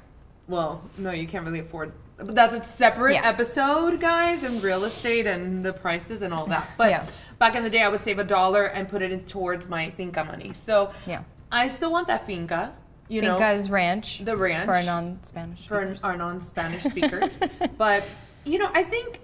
Well, 0.47 0.83
no, 0.97 1.11
you 1.11 1.27
can't 1.27 1.45
really 1.45 1.59
afford. 1.59 1.91
But 2.17 2.35
that's 2.35 2.53
a 2.53 2.63
separate 2.63 3.13
Yeah. 3.15 3.27
episode, 3.27 3.99
guys, 3.99 4.43
and 4.43 4.61
real 4.63 4.83
estate 4.83 5.25
and 5.27 5.63
the 5.65 5.73
prices 5.73 6.21
and 6.21 6.33
all 6.33 6.45
that. 6.47 6.69
But 6.77 6.89
Yeah. 6.91 7.05
back 7.39 7.55
in 7.55 7.63
the 7.63 7.69
day, 7.69 7.81
I 7.83 7.87
would 7.89 8.03
save 8.03 8.19
a 8.19 8.23
dollar 8.23 8.65
and 8.65 8.87
put 8.89 9.01
it 9.01 9.11
in 9.11 9.23
towards 9.25 9.67
my 9.67 9.89
finca 9.91 10.23
money. 10.23 10.51
So 10.53 10.91
Yeah. 11.07 11.21
I 11.51 11.67
still 11.69 11.91
want 11.91 12.07
that 12.07 12.25
finca. 12.27 12.73
You 13.07 13.21
know, 13.21 13.37
Finca's 13.37 13.69
Ranch. 13.69 14.19
the 14.23 14.37
ranch 14.37 14.65
For 14.65 14.75
our 14.75 14.83
non-Spanish 14.83 15.67
for 15.67 15.81
speakers. 15.83 16.03
our 16.03 16.15
non-Spanish 16.15 16.83
speakers. 16.91 17.31
but 17.77 18.03
you 18.45 18.57
know, 18.57 18.69
I 18.73 18.83
think 18.83 19.19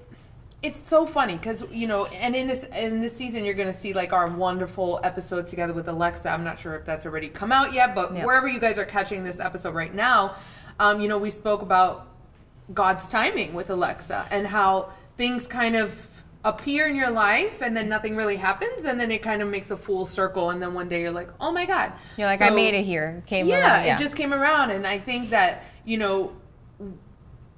it's 0.64 0.84
so 0.88 1.06
funny 1.06 1.38
because 1.38 1.64
you 1.72 1.86
know, 1.88 2.06
and 2.08 2.36
in 2.36 2.48
this 2.48 2.64
in 2.76 3.02
this 3.02 3.16
season, 3.16 3.46
you're 3.46 3.54
going 3.54 3.72
to 3.72 3.80
see 3.80 3.94
like 3.94 4.12
our 4.12 4.28
wonderful 4.28 5.00
episode 5.04 5.48
together 5.48 5.74
with 5.74 5.88
Alexa. 5.88 6.30
I'm 6.30 6.44
not 6.44 6.60
sure 6.60 6.76
if 6.76 6.86
that's 6.86 7.06
already 7.06 7.30
come 7.30 7.52
out 7.52 7.74
yet, 7.74 7.94
but 7.94 8.16
Yeah. 8.16 8.26
wherever 8.26 8.48
you 8.48 8.60
guys 8.60 8.78
are 8.80 8.86
catching 8.86 9.24
this 9.24 9.40
episode 9.40 9.76
right 9.76 9.94
now, 9.94 10.36
um, 10.80 11.00
you 11.00 11.08
know, 11.08 11.18
we 11.20 11.30
spoke 11.30 11.62
about 11.62 12.08
God's 12.74 13.08
timing 13.08 13.54
with 13.54 13.70
Alexa 13.70 14.28
and 14.32 14.48
how 14.48 14.92
things 15.16 15.48
kind 15.48 15.76
of 15.76 15.92
appear 16.44 16.88
in 16.88 16.96
your 16.96 17.10
life 17.10 17.62
and 17.62 17.76
then 17.76 17.90
nothing 17.90 18.16
really 18.16 18.38
happens 18.38 18.86
and 18.86 19.00
then 19.00 19.12
it 19.12 19.22
kind 19.22 19.42
of 19.42 19.50
makes 19.50 19.70
a 19.72 19.76
full 19.76 20.06
circle 20.06 20.52
and 20.52 20.62
then 20.62 20.74
one 20.74 20.88
day 20.88 21.02
you're 21.02 21.12
like 21.12 21.28
oh 21.42 21.52
my 21.52 21.66
god 21.66 21.92
You're 22.16 22.28
like, 22.28 22.42
I 22.42 22.52
made 22.52 22.74
it 22.74 22.84
here. 22.86 23.22
Came 23.26 23.48
yeah, 23.48 23.60
around. 23.60 23.86
Yeah. 23.86 23.98
it 23.98 24.00
just 24.02 24.16
came 24.16 24.34
around, 24.34 24.72
and 24.72 24.86
I 24.88 25.00
think 25.00 25.30
that 25.32 25.64
you 25.86 25.98
know, 25.98 26.34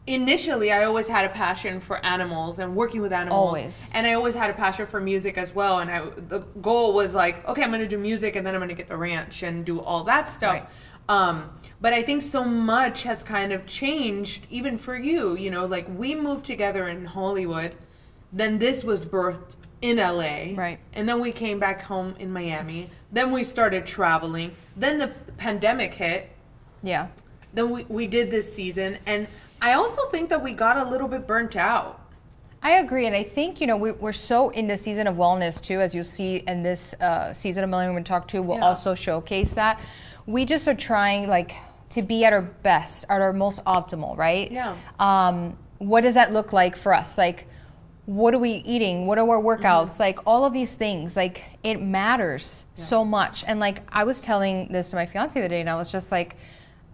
initially 0.09 0.71
I 0.71 0.83
always 0.83 1.07
had 1.07 1.23
a 1.23 1.29
passion 1.29 1.79
for 1.79 2.03
animals 2.05 2.59
and 2.59 2.75
working 2.75 3.01
with 3.01 3.13
animals. 3.13 3.47
Always. 3.47 3.89
and 3.93 4.05
I 4.07 4.13
always 4.13 4.35
had 4.35 4.49
a 4.49 4.53
passion 4.53 4.87
for 4.87 4.99
music 4.99 5.37
as 5.37 5.53
well. 5.55 5.79
And 5.79 5.89
I, 5.89 6.09
the 6.27 6.39
goal 6.61 6.93
was 6.93 7.13
like, 7.13 7.47
okay, 7.47 7.63
I'm 7.63 7.69
going 7.69 7.81
to 7.81 7.87
do 7.87 7.97
music, 7.97 8.35
and 8.35 8.45
then 8.45 8.55
I'm 8.55 8.59
going 8.59 8.69
to 8.69 8.75
get 8.75 8.89
the 8.89 8.97
ranch 8.97 9.43
and 9.43 9.63
do 9.65 9.79
all 9.79 10.03
that 10.05 10.29
stuff. 10.29 10.53
Right. 10.55 10.67
Um, 11.07 11.49
but 11.81 11.93
I 11.93 12.03
think 12.03 12.21
so 12.23 12.43
much 12.43 13.03
has 13.03 13.23
kind 13.23 13.53
of 13.53 13.65
changed, 13.65 14.45
even 14.49 14.77
for 14.77 14.97
you. 14.97 15.37
You 15.37 15.51
know, 15.51 15.65
like 15.65 15.87
we 15.95 16.13
moved 16.15 16.45
together 16.45 16.87
in 16.87 17.05
Hollywood, 17.05 17.75
then 18.33 18.59
this 18.59 18.83
was 18.83 19.05
birthed 19.05 19.55
in 19.81 19.95
LA, 19.97 20.55
Right. 20.55 20.77
and 20.93 21.07
then 21.07 21.21
we 21.21 21.31
came 21.31 21.57
back 21.57 21.83
home 21.83 22.13
in 22.19 22.33
Miami. 22.33 22.89
Then 23.13 23.31
we 23.31 23.43
started 23.45 23.85
traveling. 23.85 24.51
Then 24.75 24.97
the 24.99 25.13
pandemic 25.37 25.93
hit. 25.93 26.29
yeah. 26.83 27.07
Then 27.53 27.71
we, 27.71 27.83
we 27.89 28.05
did 28.05 28.29
this 28.29 28.53
season. 28.53 28.99
And 29.07 29.27
I 29.61 29.73
also 29.73 30.07
think 30.09 30.29
that 30.29 30.41
we 30.43 30.53
got 30.53 30.77
a 30.77 30.89
little 30.89 31.07
bit 31.07 31.27
burnt 31.27 31.55
out. 31.55 31.99
I 32.61 32.79
agree, 32.79 33.05
and 33.07 33.15
I 33.15 33.23
think 33.23 33.61
you 33.61 33.67
know 33.67 33.77
we, 33.77 33.91
we're 33.91 34.11
so 34.11 34.49
in 34.49 34.67
the 34.67 34.75
season 34.75 35.07
of 35.07 35.15
wellness 35.15 35.61
too, 35.61 35.79
as 35.79 35.95
you'll 35.95 36.03
see 36.03 36.37
in 36.47 36.61
this 36.61 36.93
uh, 36.95 37.31
season 37.33 37.63
of 37.63 37.69
Million 37.69 37.91
Women 37.91 38.03
Talk 38.03 38.27
Two 38.27 38.41
will 38.41 38.57
Yeah. 38.57 38.65
also 38.65 38.93
showcase 38.95 39.53
that. 39.53 39.79
We 40.25 40.45
just 40.45 40.67
are 40.67 40.75
trying 40.75 41.27
like 41.27 41.55
to 41.91 42.01
be 42.01 42.25
at 42.25 42.33
our 42.33 42.41
best, 42.41 43.05
at 43.09 43.21
our 43.21 43.33
most 43.33 43.63
optimal, 43.65 44.17
right? 44.17 44.51
Yeah. 44.51 44.75
Um, 44.99 45.57
what 45.77 46.01
does 46.01 46.13
that 46.15 46.33
look 46.33 46.51
like 46.51 46.75
for 46.75 46.93
us? 46.93 47.17
Like, 47.17 47.47
what 48.05 48.33
are 48.33 48.39
we 48.39 48.51
eating? 48.65 49.07
What 49.07 49.17
are 49.17 49.27
our 49.29 49.41
workouts? 49.41 49.91
Mm-hmm. 49.93 50.01
Like 50.01 50.19
all 50.27 50.43
of 50.43 50.51
these 50.51 50.73
things, 50.73 51.15
like 51.15 51.43
it 51.63 51.81
matters 51.81 52.65
so 52.75 53.05
much. 53.05 53.45
And 53.47 53.59
like 53.59 53.81
I 53.89 54.03
was 54.03 54.19
telling 54.21 54.67
this 54.69 54.89
to 54.89 54.97
my 54.97 55.05
fiance 55.05 55.33
the 55.33 55.39
other 55.45 55.47
day, 55.49 55.61
and 55.61 55.69
I 55.69 55.75
was 55.75 55.89
just 55.91 56.11
like, 56.11 56.35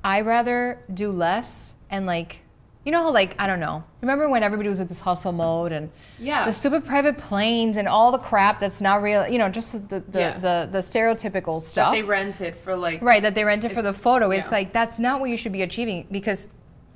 I 0.03 0.21
rather 0.21 0.83
do 0.93 1.11
less 1.11 1.73
and 1.89 2.05
like 2.05 2.37
you 2.85 2.91
know 2.91 3.01
how 3.01 3.11
like 3.11 3.35
I 3.39 3.47
don't 3.47 3.59
know. 3.59 3.83
Remember 4.01 4.29
when 4.29 4.43
everybody 4.43 4.69
was 4.69 4.77
with 4.79 4.87
this 4.89 4.99
hustle 4.99 5.31
mode 5.31 5.71
and 5.71 5.89
Yeah. 6.19 6.45
the 6.45 6.53
stupid 6.53 6.85
private 6.85 7.17
planes 7.17 7.77
and 7.77 7.87
all 7.87 8.11
the 8.11 8.19
crap 8.19 8.59
that's 8.59 8.79
not 8.79 9.01
real. 9.01 9.27
You 9.27 9.39
know, 9.39 9.49
just 9.49 9.71
the 9.89 9.99
the 10.07 10.19
Yeah. 10.19 10.37
the, 10.37 10.69
the 10.71 10.77
stereotypical 10.79 11.61
stuff 11.61 11.91
That 11.93 11.99
they 12.01 12.03
rented 12.07 12.55
for 12.57 12.75
like 12.75 13.01
right 13.01 13.21
that 13.23 13.33
they 13.35 13.43
rented 13.43 13.71
for 13.71 13.81
the 13.81 13.93
photo. 13.93 14.29
It's 14.31 14.45
yeah. 14.45 14.51
like 14.51 14.71
that's 14.71 14.99
not 14.99 15.19
what 15.19 15.29
you 15.31 15.37
should 15.37 15.51
be 15.51 15.63
achieving 15.63 16.07
because 16.11 16.47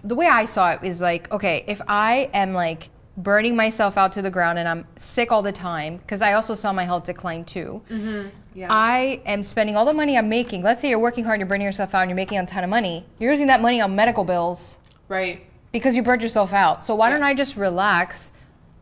the 0.04 0.16
way 0.16 0.28
I 0.28 0.46
saw 0.46 0.72
it 0.72 0.80
is 0.84 1.02
like 1.02 1.32
okay, 1.32 1.64
if 1.68 1.82
I 1.88 2.30
am 2.34 2.54
like 2.54 2.90
burning 3.18 3.56
myself 3.56 3.98
out 3.98 4.14
to 4.14 4.22
the 4.22 4.30
ground 4.32 4.58
and 4.60 4.68
I'm 4.68 4.86
sick 4.98 5.32
all 5.32 5.42
the 5.42 5.52
time 5.52 5.98
because 5.98 6.22
I 6.22 6.34
also 6.34 6.54
saw 6.54 6.72
my 6.72 6.86
health 6.86 7.04
decline 7.06 7.44
too. 7.46 7.82
Mm-hmm. 7.90 8.30
Yeah. 8.54 8.68
I 8.70 9.22
am 9.26 9.44
spending 9.44 9.76
all 9.76 9.86
the 9.86 9.94
money 9.94 10.18
I'm 10.18 10.30
making. 10.30 10.62
Let's 10.64 10.82
say 10.82 10.90
you're 10.90 11.00
working 11.00 11.24
hard, 11.24 11.36
and 11.36 11.42
you're 11.42 11.48
burning 11.48 11.66
yourself 11.66 11.94
out, 11.96 12.02
and 12.02 12.10
you're 12.10 12.16
making 12.16 12.38
a 12.38 12.46
ton 12.46 12.64
of 12.64 12.70
money. 12.70 13.06
You're 13.20 13.32
using 13.32 13.48
that 13.48 13.62
money 13.62 13.82
on 13.82 13.96
medical 13.96 14.24
bills 14.24 14.78
right. 15.08 15.46
Because 15.72 15.96
you 15.96 16.04
burned 16.04 16.22
yourself 16.24 16.54
out. 16.54 16.84
So 16.84 16.96
why 16.96 17.10
Yeah. 17.10 17.16
don't 17.16 17.24
I 17.24 17.34
just 17.34 17.56
relax, 17.56 18.32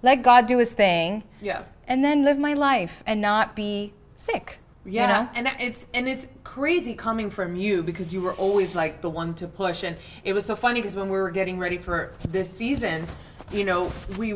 let 0.03 0.21
God 0.21 0.45
do 0.47 0.57
His 0.59 0.71
thing, 0.71 1.23
Yeah. 1.41 1.61
and 1.87 2.03
then 2.03 2.23
live 2.23 2.37
my 2.37 2.53
life 2.53 3.03
and 3.05 3.19
not 3.21 3.55
be 3.55 3.93
sick? 4.17 4.59
Yeah, 4.85 5.01
You 5.01 5.07
know? 5.07 5.29
and 5.49 5.61
it's 5.61 5.85
and 5.93 6.07
it's 6.07 6.27
crazy 6.45 6.93
coming 6.93 7.29
from 7.29 7.55
you 7.57 7.83
because 7.83 8.13
you 8.13 8.21
were 8.21 8.33
always 8.33 8.73
like 8.73 9.01
the 9.01 9.09
one 9.09 9.33
to 9.35 9.47
push, 9.47 9.83
and 9.83 9.97
it 10.23 10.31
was 10.33 10.45
so 10.45 10.55
funny 10.55 10.81
because 10.81 10.95
when 10.95 11.09
we 11.09 11.17
were 11.17 11.29
getting 11.31 11.59
ready 11.59 11.77
for 11.77 12.13
this 12.29 12.49
season, 12.49 13.05
you 13.51 13.65
know, 13.65 13.91
we 14.17 14.33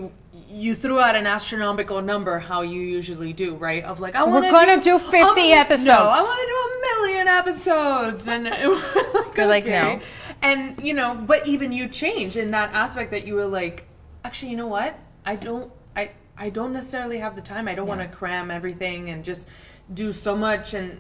you 0.49 0.75
threw 0.75 0.99
out 0.99 1.15
an 1.15 1.25
astronomical 1.25 2.01
number 2.01 2.37
how 2.37 2.61
you 2.61 2.81
usually 2.81 3.31
do, 3.31 3.55
right? 3.55 3.85
Of 3.85 4.01
like 4.01 4.15
I 4.17 4.23
want 4.23 4.43
to. 4.45 4.51
We're 4.51 4.65
gonna 4.65 4.81
do 4.81 4.99
50 4.99 5.17
No, 5.19 5.53
episodes. 5.55 5.89
I 5.89 6.21
want 6.21 6.39
to 6.41 6.45
do 6.47 6.59
a 6.67 7.01
million 7.01 7.27
episodes, 7.29 8.27
and 8.27 8.47
it 8.47 8.67
was 8.69 8.81
like, 8.95 9.37
You're 9.37 9.47
like, 9.47 9.65
no. 9.65 10.01
And 10.41 10.83
you 10.85 10.93
know, 10.93 11.15
but 11.15 11.47
even 11.47 11.71
you 11.71 11.87
changed 11.87 12.35
in 12.37 12.51
that 12.51 12.73
aspect 12.73 13.11
that 13.11 13.25
you 13.27 13.35
were 13.35 13.45
like, 13.45 13.85
actually, 14.25 14.51
you 14.51 14.57
know 14.57 14.67
what? 14.67 14.97
I 15.25 15.35
don't, 15.35 15.71
I, 15.95 16.11
I 16.37 16.49
don't 16.49 16.73
necessarily 16.73 17.19
have 17.19 17.35
the 17.35 17.41
time. 17.41 17.67
I 17.67 17.75
don't 17.75 17.87
want 17.87 18.01
to 18.01 18.07
cram 18.07 18.49
everything 18.49 19.09
and 19.09 19.23
just 19.23 19.45
do 19.93 20.11
so 20.11 20.35
much. 20.35 20.73
And 20.73 20.99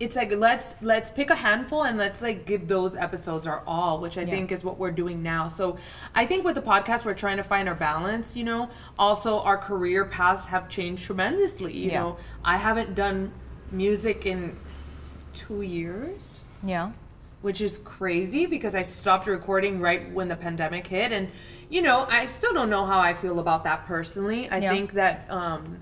it's 0.00 0.16
like 0.16 0.32
let's 0.32 0.74
let's 0.82 1.10
pick 1.12 1.30
a 1.30 1.36
handful 1.36 1.84
and 1.84 1.96
let's 1.96 2.20
like 2.20 2.44
give 2.46 2.68
those 2.68 2.94
episodes 2.96 3.46
our 3.46 3.62
all, 3.66 4.00
which 4.00 4.18
I 4.18 4.22
Yeah. 4.22 4.30
think 4.30 4.52
is 4.52 4.62
what 4.64 4.76
we're 4.78 4.90
doing 4.90 5.22
now. 5.22 5.48
So 5.48 5.78
I 6.14 6.26
think 6.26 6.44
with 6.44 6.56
the 6.56 6.62
podcast, 6.62 7.04
we're 7.06 7.14
trying 7.14 7.38
to 7.38 7.44
find 7.44 7.68
our 7.68 7.74
balance. 7.76 8.36
You 8.36 8.44
know, 8.44 8.68
also 8.98 9.38
our 9.40 9.56
career 9.56 10.04
paths 10.04 10.46
have 10.46 10.68
changed 10.68 11.04
tremendously. 11.04 11.72
You 11.74 11.90
Yeah. 11.90 12.00
know, 12.02 12.16
I 12.44 12.58
haven't 12.58 12.94
done 12.94 13.32
music 13.70 14.26
in 14.26 14.56
two 15.32 15.62
years 15.62 16.40
Yeah. 16.62 16.90
Which 17.44 17.60
is 17.60 17.78
crazy 17.84 18.46
because 18.46 18.74
I 18.74 18.80
stopped 18.80 19.26
recording 19.26 19.78
right 19.78 20.10
when 20.12 20.28
the 20.28 20.34
pandemic 20.36 20.86
hit. 20.86 21.12
And, 21.12 21.28
you 21.68 21.82
know, 21.82 22.06
I 22.08 22.24
still 22.24 22.54
don't 22.54 22.70
know 22.70 22.86
how 22.86 22.98
I 22.98 23.12
feel 23.12 23.38
about 23.38 23.64
that 23.64 23.84
personally. 23.84 24.48
I 24.48 24.56
Yeah. 24.60 24.72
think 24.72 24.94
that 24.94 25.26
um, 25.28 25.80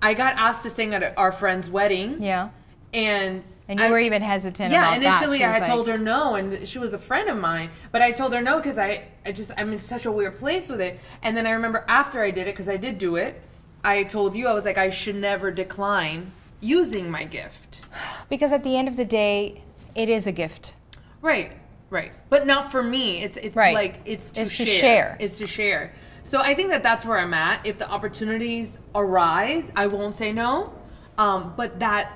I 0.00 0.14
got 0.14 0.34
asked 0.36 0.62
to 0.62 0.70
sing 0.70 0.94
at 0.94 1.18
our 1.18 1.32
friend's 1.32 1.68
wedding. 1.68 2.22
Yeah. 2.22 2.50
And, 2.94 3.42
And 3.66 3.80
you 3.80 3.86
I- 3.86 3.90
were 3.90 3.98
even 3.98 4.22
hesitant 4.22 4.70
yeah, 4.72 4.94
initially 4.94 5.42
I 5.42 5.50
had 5.50 5.62
like- 5.62 5.68
told 5.70 5.88
her 5.88 5.98
no, 5.98 6.36
and 6.36 6.68
she 6.68 6.78
was 6.78 6.92
a 6.92 6.98
friend 6.98 7.28
of 7.28 7.36
mine. 7.36 7.70
But 7.90 8.00
I 8.00 8.12
told 8.12 8.32
her 8.32 8.40
no 8.40 8.58
because 8.58 8.78
I, 8.78 9.08
I 9.26 9.32
just 9.32 9.50
I'm 9.58 9.72
in 9.72 9.80
such 9.80 10.06
a 10.06 10.12
weird 10.12 10.38
place 10.38 10.68
with 10.68 10.80
it. 10.80 11.00
And 11.24 11.36
then 11.36 11.44
I 11.44 11.50
remember 11.50 11.84
after 11.88 12.22
I 12.22 12.30
did 12.30 12.46
it, 12.46 12.54
because 12.54 12.68
I 12.68 12.76
did 12.76 12.98
do 12.98 13.16
it, 13.16 13.40
I 13.82 14.04
told 14.04 14.36
you 14.36 14.46
I 14.46 14.52
was 14.54 14.64
like 14.64 14.78
I 14.78 14.90
should 14.90 15.16
never 15.16 15.50
decline 15.50 16.30
using 16.60 17.10
my 17.10 17.24
gift. 17.24 17.80
Because 18.28 18.52
at 18.52 18.62
the 18.62 18.76
end 18.76 18.86
of 18.86 18.94
the 18.96 19.04
day, 19.04 19.62
it 19.94 20.08
is 20.08 20.26
a 20.26 20.32
gift. 20.32 20.74
Right, 21.22 21.52
right. 21.90 22.12
But 22.28 22.46
not 22.46 22.70
for 22.72 22.82
me. 22.82 23.22
It's 23.22 23.36
it's 23.36 23.56
Right. 23.56 23.74
like 23.74 24.00
it's 24.04 24.30
to 24.32 24.40
It's 24.42 24.56
to 24.56 24.64
share. 24.64 24.80
share. 24.80 25.16
It's 25.20 25.38
to 25.38 25.46
share. 25.46 25.92
So 26.24 26.38
I 26.40 26.54
think 26.54 26.70
that 26.70 26.82
that's 26.82 27.04
where 27.04 27.18
I'm 27.18 27.34
at. 27.34 27.66
If 27.66 27.78
the 27.78 27.88
opportunities 27.90 28.78
arise, 28.94 29.70
I 29.74 29.86
won't 29.88 30.14
say 30.14 30.32
no. 30.32 30.72
Um, 31.18 31.54
but 31.56 31.80
that 31.80 32.12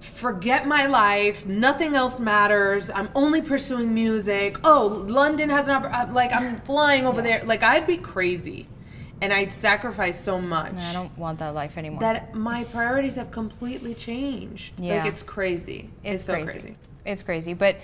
forget 0.00 0.66
my 0.66 0.86
life, 0.86 1.44
nothing 1.46 1.94
else 1.94 2.18
matters. 2.20 2.90
I'm 2.94 3.08
only 3.14 3.42
pursuing 3.42 3.92
music. 3.92 4.56
Oh, 4.64 5.04
London 5.06 5.50
has 5.50 5.68
an 5.68 5.74
oppor- 5.80 5.92
uh, 5.92 6.12
like 6.12 6.32
I'm 6.32 6.60
flying 6.62 7.04
over 7.06 7.20
there. 7.22 7.42
Like 7.44 7.62
I'd 7.62 7.86
be 7.86 7.96
crazy, 7.96 8.66
and 9.20 9.32
I'd 9.32 9.52
sacrifice 9.52 10.22
so 10.22 10.40
much. 10.40 10.74
I 10.74 10.92
don't 10.92 11.16
want 11.18 11.38
that 11.40 11.54
life 11.54 11.76
anymore. 11.76 12.00
that 12.00 12.34
my 12.34 12.64
priorities 12.64 13.14
have 13.14 13.30
completely 13.30 13.94
changed. 13.94 14.74
Yeah. 14.78 15.02
Like 15.02 15.12
it's 15.12 15.22
crazy. 15.22 15.90
it's, 16.04 16.22
It's, 16.22 16.24
so 16.24 16.32
crazy. 16.34 16.52
crazy. 16.52 16.76
It's 17.04 17.22
crazy, 17.22 17.54
but 17.54 17.76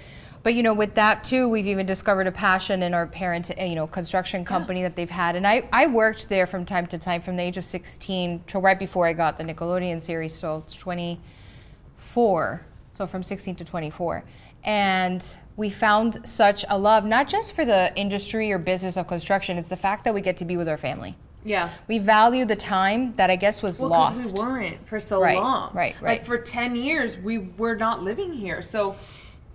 but 0.43 0.55
you 0.55 0.62
know, 0.62 0.75
with 0.75 0.95
that 0.97 1.25
too, 1.25 1.49
we've 1.49 1.67
even 1.67 1.87
discovered 1.87 2.26
a 2.26 2.33
passion 2.33 2.83
in 2.83 2.93
our 2.93 3.07
parents, 3.07 3.50
uh, 3.59 3.64
you 3.64 3.75
know, 3.75 3.87
construction 3.87 4.45
company 4.45 4.83
that 4.83 4.95
they've 4.95 5.09
had, 5.09 5.37
and 5.37 5.47
I 5.47 5.67
I 5.73 5.87
worked 5.87 6.29
there 6.29 6.47
from 6.47 6.67
time 6.67 6.87
to 6.88 6.99
time 6.99 7.23
from 7.23 7.37
the 7.37 7.43
age 7.43 7.57
of 7.57 7.64
16 7.64 8.43
till 8.47 8.61
right 8.61 8.79
before 8.79 9.07
I 9.07 9.14
got 9.14 9.38
the 9.38 9.45
Nickelodeon 9.45 10.03
series, 10.03 10.35
so 10.35 10.59
it's 10.59 10.75
24, 10.75 12.67
so 12.93 13.07
from 13.07 13.23
16 13.23 13.57
to 13.57 13.64
24, 13.64 14.25
and 14.64 15.25
we 15.56 15.71
found 15.71 16.18
such 16.28 16.64
a 16.68 16.76
love 16.78 17.04
not 17.04 17.28
just 17.28 17.54
for 17.54 17.64
the 17.64 17.92
industry 17.97 18.50
or 18.50 18.59
business 18.59 18.97
of 18.97 19.06
construction, 19.06 19.56
it's 19.59 19.68
the 19.68 19.76
fact 19.76 20.04
that 20.04 20.14
we 20.14 20.21
get 20.21 20.37
to 20.38 20.44
be 20.44 20.56
with 20.56 20.68
our 20.68 20.76
family. 20.78 21.16
Yeah. 21.44 21.71
We 21.88 21.99
value 21.99 22.44
the 22.47 22.56
time 22.56 23.14
that 23.16 23.30
I 23.30 23.37
guess 23.37 23.62
was 23.62 23.78
Well, 23.78 23.90
lost. 23.90 24.35
we 24.35 24.40
weren't 24.42 24.88
for 24.88 24.99
so 24.99 25.21
Right, 25.21 25.37
long. 25.37 25.71
right, 25.75 25.94
Like 25.97 26.02
right. 26.02 26.26
for 26.26 26.38
ten 26.38 26.75
years, 26.75 27.18
we 27.18 27.38
were 27.38 27.76
not 27.76 28.02
living 28.02 28.33
here, 28.33 28.62
so 28.62 28.97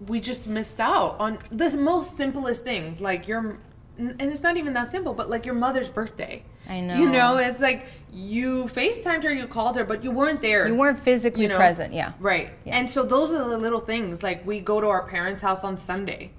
we 0.08 0.20
just 0.22 0.48
missed 0.48 0.80
out 0.80 1.18
on 1.20 1.40
the 1.52 1.76
most 1.76 2.16
simplest 2.16 2.64
things, 2.64 3.02
like 3.02 3.28
your, 3.28 3.58
and 3.98 4.22
it's 4.22 4.44
not 4.44 4.56
even 4.56 4.74
that 4.74 4.92
simple, 4.92 5.14
but 5.14 5.30
like 5.30 5.46
your 5.46 5.56
mother's 5.56 5.90
birthday. 5.90 6.44
I 6.70 6.80
know. 6.80 6.96
You 6.96 7.10
know, 7.10 7.38
it's 7.38 7.60
like 7.60 7.86
you 8.12 8.66
FaceTimed 8.66 9.24
her, 9.24 9.34
you 9.34 9.48
called 9.48 9.76
her, 9.76 9.84
but 9.84 10.04
you 10.04 10.12
weren't 10.12 10.42
there. 10.42 10.68
You 10.68 10.76
weren't 10.76 11.00
physically 11.00 11.44
you 11.44 11.48
know? 11.50 11.58
present, 11.58 11.94
yeah. 11.94 12.14
Right. 12.20 12.52
Yeah. 12.66 12.78
And 12.78 12.90
so 12.90 13.04
those 13.04 13.32
are 13.32 13.50
the 13.50 13.58
little 13.58 13.80
things. 13.80 14.24
Like 14.24 14.46
we 14.46 14.60
go 14.60 14.82
to 14.82 14.88
our 14.88 15.08
parents' 15.08 15.42
house 15.42 15.64
on 15.64 15.78
Sunday. 15.78 16.32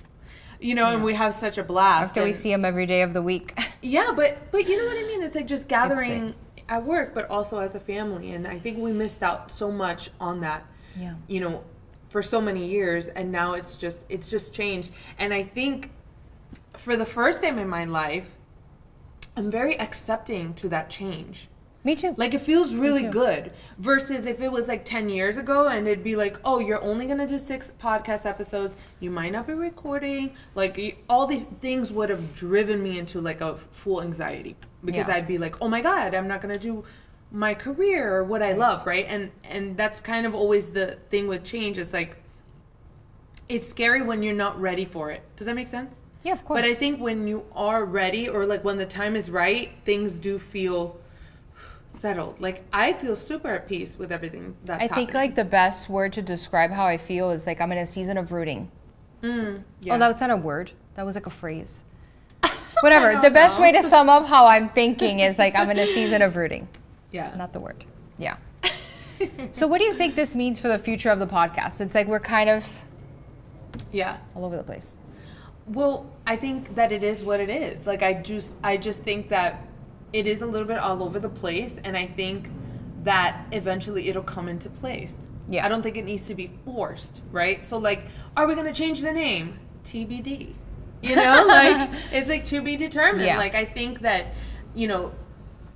You 0.61 0.75
know, 0.75 0.91
and 0.91 1.03
we 1.03 1.15
have 1.15 1.35
such 1.35 1.57
a 1.57 1.63
blast. 1.63 2.09
After 2.09 2.25
we 2.25 2.35
see 2.35 2.51
them 2.51 2.67
every 2.67 2.85
day 2.85 3.01
of 3.01 3.15
the 3.15 3.23
week. 3.23 3.59
yeah, 3.83 4.13
but 4.15 4.51
but 4.53 4.69
you 4.69 4.77
know 4.77 4.85
what 4.85 4.99
I 4.99 5.05
mean? 5.05 5.23
It's 5.23 5.35
like 5.35 5.47
just 5.47 5.69
gathering 5.69 6.35
at 6.69 6.85
work, 6.85 7.15
but 7.15 7.31
also 7.31 7.59
as 7.59 7.75
a 7.75 7.81
family. 7.81 8.33
And 8.33 8.47
I 8.47 8.59
think 8.59 8.79
we 8.79 8.93
missed 8.93 9.23
out 9.23 9.51
so 9.51 9.71
much 9.71 10.11
on 10.21 10.41
that. 10.41 10.67
Yeah. 10.99 11.15
You 11.29 11.41
know, 11.41 11.65
for 12.11 12.23
so 12.23 12.43
many 12.43 12.67
years, 12.67 13.07
and 13.07 13.33
now 13.33 13.55
it's 13.55 13.77
just 13.77 14.05
it's 14.11 14.29
just 14.29 14.53
changed. 14.53 14.91
And 15.19 15.33
I 15.33 15.45
think 15.45 15.93
for 16.77 16.97
the 16.97 17.07
first 17.07 17.43
time 17.43 17.59
in 17.59 17.69
my 17.69 17.87
life, 17.87 18.27
I'm 19.37 19.51
very 19.51 19.79
accepting 19.79 20.55
to 20.55 20.69
that 20.69 20.91
change. 20.91 21.49
Me 21.83 21.95
too. 21.97 22.15
Like 22.19 22.35
it 22.35 22.43
feels 22.43 22.75
really 22.75 23.05
good 23.05 23.53
versus 23.79 24.27
if 24.27 24.41
it 24.43 24.53
was 24.53 24.69
like 24.69 24.85
10 24.85 25.09
years 25.09 25.39
ago 25.39 25.69
and 25.69 25.89
it'd 25.89 26.05
be 26.05 26.15
like, 26.15 26.37
"Oh, 26.45 26.59
you're 26.59 26.83
only 26.83 27.07
going 27.07 27.19
to 27.19 27.27
do 27.27 27.39
6 27.39 27.73
podcast 27.83 28.27
episodes. 28.27 28.77
You 29.01 29.11
might 29.11 29.33
not 29.33 29.47
be 29.47 29.55
recording." 29.55 30.35
Like 30.55 31.03
all 31.09 31.27
these 31.27 31.45
things 31.63 31.91
would 31.91 32.11
have 32.11 32.35
driven 32.35 32.83
me 32.83 32.99
into 32.99 33.21
like 33.21 33.41
a 33.41 33.57
full 33.73 34.03
anxiety 34.03 34.57
because 34.85 35.09
Yeah. 35.09 35.15
I'd 35.17 35.27
be 35.27 35.39
like, 35.39 35.63
"Oh 35.63 35.69
my 35.69 35.81
god, 35.81 36.15
I'm 36.15 36.29
not 36.29 36.43
going 36.43 36.53
to 36.55 36.61
do 36.61 36.85
my 37.33 37.55
career 37.55 38.15
or 38.15 38.25
what 38.25 38.43
I 38.43 38.53
love," 38.53 38.87
right? 38.87 39.07
And 39.09 39.31
and 39.43 39.77
that's 39.79 40.03
kind 40.03 40.27
of 40.27 40.35
always 40.35 40.73
the 40.73 40.99
thing 41.09 41.29
with 41.29 41.45
change. 41.45 41.79
It's 41.79 41.95
like 41.95 42.17
it's 43.49 43.69
scary 43.69 44.03
when 44.03 44.23
you're 44.23 44.35
not 44.35 44.61
ready 44.61 44.85
for 44.85 45.11
it. 45.11 45.23
Does 45.37 45.47
that 45.47 45.55
make 45.55 45.69
sense? 45.69 45.95
yeah, 46.23 46.33
of 46.33 46.45
course. 46.45 46.61
But 46.61 46.69
I 46.69 46.75
think 46.75 47.01
when 47.01 47.27
you 47.27 47.45
are 47.55 47.87
ready 47.87 48.29
or 48.29 48.45
like 48.45 48.63
when 48.63 48.77
the 48.77 48.85
time 48.85 49.17
is 49.17 49.31
right, 49.31 49.71
things 49.87 50.13
do 50.13 50.39
feel 50.39 50.99
settled. 52.01 52.41
Like 52.41 52.65
I 52.73 52.93
feel 52.95 53.15
super 53.15 53.49
at 53.49 53.69
peace 53.69 53.97
with 53.99 54.11
everything 54.11 54.57
that's 54.65 54.83
I 54.83 54.89
think 54.89 55.11
happening. 55.11 55.15
like 55.15 55.35
the 55.35 55.45
best 55.45 55.89
word 55.89 56.13
to 56.15 56.23
describe 56.23 56.71
how 56.71 56.87
I 56.87 56.97
feel 56.97 57.31
is 57.31 57.47
like 57.47 57.61
I'm 57.61 57.71
in 57.73 57.79
a 57.79 57.87
season 57.87 58.17
of 58.17 58.33
rooting. 58.33 58.71
mm, 59.23 59.63
yeah. 59.81 59.95
Oh, 59.95 59.99
that's 59.99 60.21
not 60.21 60.31
a 60.31 60.37
word. 60.37 60.73
That 60.95 61.05
was 61.05 61.15
like 61.15 61.27
a 61.27 61.31
phrase. 61.31 61.85
Whatever. 62.81 63.21
The 63.21 63.31
best 63.31 63.59
know. 63.59 63.65
way 63.65 63.73
to 63.73 63.83
sum 63.83 64.09
up 64.09 64.27
how 64.27 64.47
I'm 64.47 64.71
thinking 64.71 65.21
is 65.21 65.39
like 65.39 65.55
I'm 65.57 65.71
in 65.71 65.79
a 65.79 65.87
season 65.87 66.23
of 66.23 66.37
rooting. 66.37 66.69
yeah. 67.13 67.35
Not 67.37 67.53
the 67.53 67.61
word. 67.61 67.85
Yeah. 68.19 68.37
so 69.53 69.67
what 69.67 69.79
do 69.79 69.85
you 69.85 69.95
think 69.95 70.17
this 70.17 70.35
means 70.35 70.59
for 70.59 70.69
the 70.69 70.79
future 70.79 71.11
of 71.11 71.19
the 71.19 71.27
podcast? 71.27 71.81
It's 71.81 71.95
like 71.95 72.07
we're 72.07 72.21
kind 72.21 72.49
of 72.49 72.83
yeah. 73.93 74.19
all 74.35 74.45
over 74.45 74.57
the 74.57 74.63
place. 74.63 74.97
Well, 75.67 76.11
I 76.27 76.37
think 76.37 76.75
that 76.75 76.91
it 76.91 77.05
is 77.05 77.23
what 77.23 77.39
it 77.39 77.51
is. 77.51 77.87
Like 77.87 78.03
I 78.03 78.15
just 78.15 78.57
I 78.63 78.77
just 78.77 79.01
think 79.01 79.29
that 79.29 79.67
it 80.13 80.27
is 80.27 80.43
a 80.43 80.47
little 80.47 80.67
bit 80.67 80.79
all 80.79 81.03
over 81.03 81.19
the 81.19 81.29
place 81.29 81.77
and 81.85 81.97
I 81.97 82.07
think 82.07 82.49
that 83.05 83.47
eventually 83.53 84.09
it'll 84.09 84.23
come 84.23 84.49
into 84.49 84.69
place. 84.69 85.13
Yeah. 85.49 85.67
I 85.67 85.69
don't 85.69 85.83
think 85.83 85.97
it 85.97 86.05
needs 86.05 86.27
to 86.29 86.35
be 86.35 86.53
forced, 86.65 87.21
right? 87.33 87.65
So 87.65 87.79
like 87.79 88.03
are 88.37 88.47
we 88.47 88.55
going 88.55 88.67
to 88.67 88.73
change 88.73 89.01
the 89.03 89.13
name? 89.13 89.59
TBD. 89.85 90.55
You 91.03 91.17
know, 91.17 91.45
like 91.49 91.91
it's 92.13 92.29
like 92.29 92.47
to 92.47 92.61
be 92.61 92.77
determined. 92.77 93.25
Yeah. 93.25 93.39
Like 93.39 93.55
I 93.55 93.65
think 93.65 94.01
that 94.01 94.27
you 94.75 94.89
know 94.89 95.13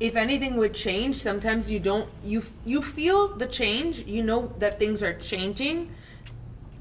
if 0.00 0.16
anything 0.16 0.56
would 0.56 0.74
change, 0.74 1.16
sometimes 1.16 1.70
you 1.70 1.80
don't 1.80 2.10
you 2.24 2.44
you 2.64 2.82
feel 2.82 3.36
the 3.36 3.46
change, 3.46 4.00
you 4.00 4.22
know 4.22 4.52
that 4.58 4.78
things 4.78 5.02
are 5.02 5.18
changing 5.18 5.94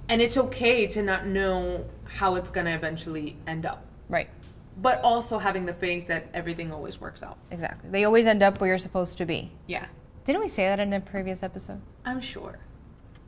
and 0.10 0.22
it's 0.22 0.38
okay 0.38 0.86
to 0.88 1.02
not 1.02 1.26
know 1.26 1.86
how 2.06 2.36
it's 2.36 2.52
going 2.52 2.66
to 2.66 2.74
eventually 2.74 3.38
end 3.48 3.66
up 3.66 3.86
Right. 4.10 4.30
But 4.78 5.02
also 5.02 5.38
having 5.40 5.66
the 5.66 5.74
faith 5.74 6.08
that 6.08 6.26
everything 6.34 6.72
always 6.72 7.00
works 7.00 7.22
out. 7.24 7.38
Exactly. 7.52 7.90
They 7.90 8.04
always 8.06 8.26
end 8.28 8.42
up 8.44 8.60
where 8.60 8.70
you're 8.70 8.78
supposed 8.78 9.18
to 9.20 9.26
be. 9.26 9.52
Yeah, 9.68 9.86
Didn't 10.26 10.42
we 10.42 10.48
say 10.48 10.66
that 10.66 10.80
in 10.80 10.92
a 10.94 11.00
previous 11.00 11.44
episode? 11.44 11.82
I'm 12.06 12.20
sure. 12.22 12.60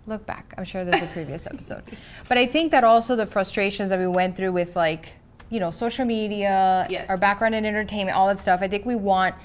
Look 0.07 0.25
back. 0.25 0.53
I'm 0.57 0.63
sure 0.65 0.85
there's 0.85 1.01
a 1.03 1.07
previous 1.07 1.45
episode. 1.53 1.83
But 2.29 2.37
I 2.37 2.45
think 2.45 2.71
that 2.71 2.83
also 2.83 3.15
the 3.15 3.25
frustrations 3.25 3.89
that 3.89 3.99
we 3.99 4.07
went 4.07 4.35
through 4.37 4.51
with 4.53 4.75
like, 4.75 5.13
you 5.49 5.59
know, 5.59 5.71
social 5.71 6.05
media, 6.05 6.85
Yes. 6.89 7.05
our 7.09 7.17
background 7.17 7.53
in 7.55 7.65
entertainment, 7.65 8.17
all 8.17 8.27
that 8.27 8.39
stuff. 8.39 8.61
I 8.61 8.67
think 8.67 8.85
we 8.85 8.95
want 8.95 9.35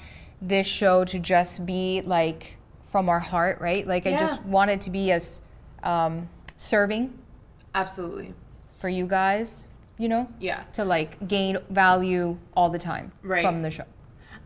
this 0.41 0.65
show 0.67 1.03
to 1.05 1.19
just 1.19 1.65
be 1.65 2.01
like 2.03 2.57
from 2.85 3.09
our 3.09 3.19
heart, 3.19 3.61
right? 3.61 3.85
Like 3.87 4.05
I 4.07 4.17
just 4.17 4.41
want 4.43 4.71
it 4.71 4.81
to 4.81 4.89
be 4.89 5.11
as 5.11 5.41
um, 5.83 6.27
serving 6.57 7.17
Absolutely. 7.73 8.33
for 8.79 8.89
you 8.89 9.07
guys, 9.07 9.67
you 10.01 10.09
know, 10.09 10.27
Yeah. 10.39 10.63
to 10.73 10.83
like 10.83 11.27
gain 11.27 11.59
value 11.69 12.35
all 12.55 12.69
the 12.71 12.79
time 12.79 13.11
Right. 13.21 13.43
from 13.43 13.61
the 13.61 13.69
show. 13.69 13.83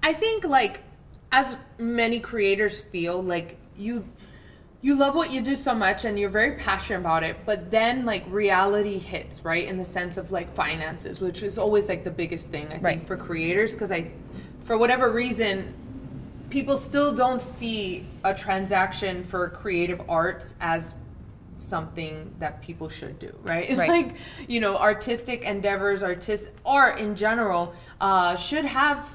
I 0.03 0.11
think 0.13 0.43
like 0.43 0.81
as 1.31 1.55
many 1.79 2.19
creators 2.19 2.81
feel 2.91 3.23
like 3.23 3.57
you 3.77 4.05
you 4.81 4.93
love 4.93 5.15
what 5.15 5.31
you 5.31 5.41
do 5.41 5.55
so 5.55 5.73
much 5.73 6.05
and 6.05 6.19
you're 6.19 6.29
very 6.29 6.57
passionate 6.57 6.99
about 6.99 7.23
it, 7.23 7.35
but 7.43 7.71
then 7.71 8.05
like 8.05 8.23
reality 8.29 8.99
hits, 8.99 9.43
right? 9.43 9.65
In 9.67 9.77
the 9.79 9.85
sense 9.85 10.15
of 10.17 10.29
like 10.31 10.53
finances, 10.53 11.19
which 11.21 11.41
is 11.41 11.57
always 11.57 11.89
like 11.89 12.03
the 12.03 12.11
biggest 12.11 12.49
thing 12.51 12.67
I 12.71 12.77
Right. 12.77 12.95
think 12.97 13.07
for 13.07 13.17
creators 13.17 13.71
because 13.71 13.91
I 13.91 14.11
for 14.65 14.77
whatever 14.77 15.09
reason 15.11 15.73
people 16.51 16.77
still 16.77 17.15
don't 17.15 17.41
see 17.41 18.05
a 18.23 18.33
transaction 18.35 19.23
for 19.23 19.49
creative 19.49 20.01
arts 20.07 20.55
as 20.59 20.93
something 21.65 22.33
that 22.39 22.61
people 22.61 22.89
should 22.89 23.19
do, 23.19 23.35
right? 23.41 23.69
Right. 23.77 23.89
like, 23.89 24.15
you 24.47 24.59
know, 24.59 24.77
artistic 24.77 25.41
endeavors, 25.41 26.03
artist 26.03 26.49
art 26.65 26.99
in 26.99 27.15
general, 27.15 27.73
uh, 27.99 28.35
should 28.35 28.65
have 28.65 29.05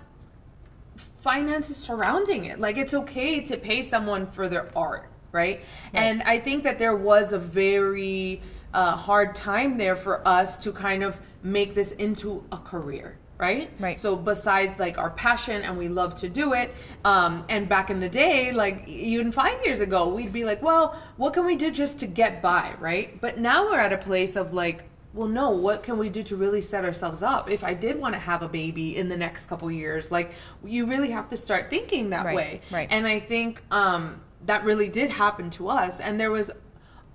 finances 1.22 1.76
surrounding 1.76 2.46
it. 2.46 2.58
Like 2.60 2.76
it's 2.76 2.94
okay 2.94 3.40
to 3.40 3.56
pay 3.56 3.88
someone 3.88 4.26
for 4.26 4.48
their 4.48 4.68
art, 4.76 5.10
right? 5.32 5.60
And 5.92 6.22
I 6.22 6.40
think 6.40 6.64
that 6.64 6.78
there 6.78 6.96
was 6.96 7.32
a 7.32 7.38
very 7.38 8.42
uh, 8.72 8.96
hard 8.96 9.34
time 9.34 9.76
there 9.76 9.96
for 9.96 10.26
us 10.26 10.58
to 10.58 10.72
kind 10.72 11.02
of 11.02 11.18
make 11.42 11.74
this 11.74 11.92
into 11.92 12.44
a 12.52 12.58
career. 12.58 13.19
Right? 13.40 13.70
Right. 13.80 13.98
So 13.98 14.16
besides 14.16 14.78
like 14.78 14.98
our 14.98 15.10
passion 15.10 15.62
and 15.62 15.78
we 15.78 15.88
love 15.88 16.14
to 16.20 16.28
do 16.28 16.52
it, 16.52 16.74
um, 17.04 17.44
and 17.48 17.68
back 17.68 17.88
in 17.90 17.98
the 17.98 18.08
day, 18.08 18.52
like 18.52 18.86
even 18.86 19.32
five 19.32 19.64
years 19.64 19.80
ago, 19.80 20.08
we'd 20.14 20.32
be 20.32 20.44
like, 20.44 20.62
well, 20.62 21.00
what 21.16 21.32
can 21.32 21.46
we 21.46 21.56
do 21.56 21.70
just 21.70 21.98
to 22.00 22.06
get 22.06 22.42
by, 22.42 22.74
right? 22.78 23.18
But 23.20 23.38
now 23.38 23.64
we're 23.64 23.80
at 23.80 23.92
a 23.92 23.98
place 23.98 24.36
of 24.36 24.52
like, 24.52 24.84
well, 25.14 25.26
no, 25.26 25.50
what 25.50 25.82
can 25.82 25.98
we 25.98 26.08
do 26.08 26.22
to 26.24 26.36
really 26.36 26.62
set 26.62 26.84
ourselves 26.84 27.22
up? 27.22 27.50
If 27.50 27.64
I 27.64 27.74
did 27.74 27.98
want 27.98 28.14
to 28.14 28.20
have 28.20 28.42
a 28.42 28.48
baby 28.48 28.96
in 28.96 29.08
the 29.08 29.16
next 29.16 29.46
couple 29.46 29.68
years, 29.70 30.10
like 30.10 30.32
you 30.64 30.86
really 30.86 31.10
have 31.10 31.28
to 31.30 31.36
start 31.36 31.68
thinking 31.70 32.10
that 32.10 32.26
Right, 32.26 32.36
way. 32.36 32.60
right. 32.70 32.88
And 32.90 33.06
I 33.06 33.18
think 33.18 33.62
um, 33.72 34.20
that 34.46 34.64
really 34.64 34.88
did 34.88 35.10
happen 35.10 35.50
to 35.50 35.68
us, 35.68 35.98
and 35.98 36.20
there 36.20 36.30
was 36.30 36.50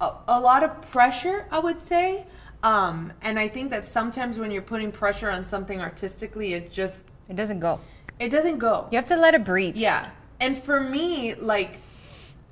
a, 0.02 0.12
a 0.28 0.40
lot 0.42 0.64
of 0.64 0.82
pressure, 0.92 1.46
I 1.52 1.60
would 1.60 1.82
say. 1.82 2.26
Um, 2.64 3.14
and 3.22 3.38
I 3.38 3.48
think 3.48 3.70
that 3.72 3.86
sometimes 3.86 4.40
when 4.40 4.52
you're 4.52 4.62
putting 4.62 4.92
pressure 4.92 5.30
on 5.30 5.48
something 5.48 5.82
artistically, 5.82 6.54
it 6.54 6.72
just 6.72 7.02
It 7.30 7.36
doesn't 7.36 7.60
go. 7.60 7.80
it 8.20 8.30
doesn't 8.30 8.58
go. 8.60 8.88
You 8.92 8.98
have 8.98 9.06
to 9.08 9.18
let 9.18 9.34
it 9.36 9.44
breathe. 9.44 9.76
Yeah. 9.76 10.10
And 10.40 10.62
for 10.62 10.80
me, 10.82 11.36
like, 11.36 11.78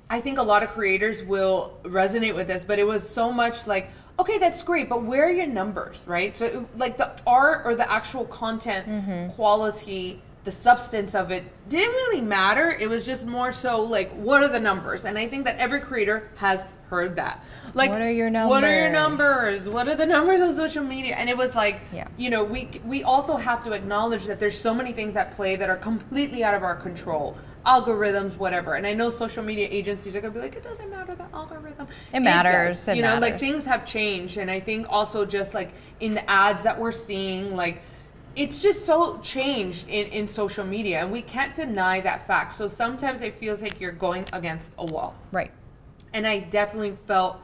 I 0.08 0.20
think 0.20 0.38
a 0.38 0.42
lot 0.42 0.62
of 0.62 0.70
creators 0.70 1.22
will 1.24 1.78
resonate 1.82 2.34
with 2.34 2.46
this, 2.46 2.64
but 2.64 2.78
it 2.78 2.84
was 2.86 3.08
so 3.08 3.32
much 3.32 3.66
like, 3.66 3.90
okay, 4.18 4.38
that's 4.38 4.62
great, 4.62 4.88
but 4.88 5.02
where 5.02 5.26
are 5.26 5.32
your 5.32 5.46
numbers, 5.46 6.04
right? 6.06 6.36
So, 6.38 6.46
it- 6.46 6.78
like, 6.78 6.96
the 6.96 7.10
art 7.26 7.62
or 7.66 7.74
the 7.74 7.90
actual 7.90 8.24
content 8.26 9.32
quality, 9.34 10.20
the 10.44 10.52
substance 10.52 11.14
of 11.14 11.30
it 11.30 11.42
didn't 11.68 11.94
really 11.94 12.20
matter. 12.20 12.70
It 12.70 12.88
was 12.88 13.04
just 13.06 13.24
more 13.26 13.50
so 13.50 13.80
like, 13.82 14.12
what 14.12 14.42
are 14.42 14.48
the 14.48 14.60
numbers? 14.60 15.04
And 15.06 15.16
I 15.18 15.26
think 15.28 15.44
that 15.46 15.56
every 15.58 15.80
creator 15.80 16.28
has 16.36 16.64
heard 16.94 17.16
that. 17.16 17.42
Like, 17.74 17.90
What 17.90 18.00
are 18.02 18.10
your 18.10 18.30
What 18.30 18.64
are 18.64 18.74
your 18.74 18.90
numbers? 18.90 19.64
numbers? 19.66 19.68
What 19.68 19.88
are 19.88 19.96
the 19.96 20.06
numbers 20.06 20.40
on 20.40 20.54
social 20.54 20.84
media? 20.84 21.16
And 21.16 21.28
it 21.28 21.36
was 21.36 21.54
like, 21.54 21.80
Yeah. 21.92 22.06
you 22.16 22.30
know, 22.30 22.44
we 22.44 22.60
we 22.84 23.02
also 23.02 23.36
have 23.36 23.64
to 23.64 23.72
acknowledge 23.72 24.24
that 24.26 24.38
there's 24.40 24.58
so 24.58 24.72
many 24.74 24.92
things 24.92 25.16
at 25.16 25.34
play 25.36 25.56
that 25.56 25.68
are 25.68 25.76
completely 25.76 26.44
out 26.44 26.54
of 26.54 26.62
our 26.62 26.76
control. 26.76 27.36
Algorithms, 27.66 28.36
whatever. 28.36 28.74
And 28.74 28.86
I 28.86 28.92
know 28.92 29.08
social 29.10 29.42
media 29.42 29.66
agencies 29.70 30.14
are 30.14 30.20
gonna 30.20 30.34
be 30.34 30.40
like, 30.40 30.54
it 30.54 30.64
doesn't 30.70 30.90
matter 30.90 31.14
the 31.14 31.24
algorithm. 31.34 31.88
It 32.12 32.20
matters. 32.20 32.78
does. 32.78 32.88
It 32.88 32.96
you 32.96 33.02
know, 33.02 33.18
like 33.18 33.40
things 33.40 33.64
have 33.64 33.86
changed, 33.86 34.36
and 34.36 34.50
I 34.50 34.60
think 34.60 34.86
also 34.90 35.24
just 35.24 35.54
like 35.54 35.70
in 36.00 36.14
the 36.14 36.30
ads 36.30 36.62
that 36.62 36.78
we're 36.78 36.92
seeing, 36.92 37.56
like 37.56 37.80
it's 38.36 38.60
just 38.60 38.84
so 38.84 39.18
changed 39.22 39.88
in, 39.88 40.08
in 40.08 40.28
social 40.28 40.64
media 40.64 40.98
and 41.00 41.12
we 41.12 41.22
can't 41.22 41.54
deny 41.54 42.00
that 42.00 42.26
fact 42.26 42.52
so 42.52 42.66
sometimes 42.66 43.22
it 43.22 43.32
feels 43.36 43.62
like 43.62 43.80
you're 43.80 43.92
going 43.92 44.24
against 44.32 44.72
a 44.78 44.84
wall 44.84 45.14
Right. 45.30 45.52
And 46.14 46.26
I 46.26 46.38
definitely 46.38 46.96
felt 47.06 47.36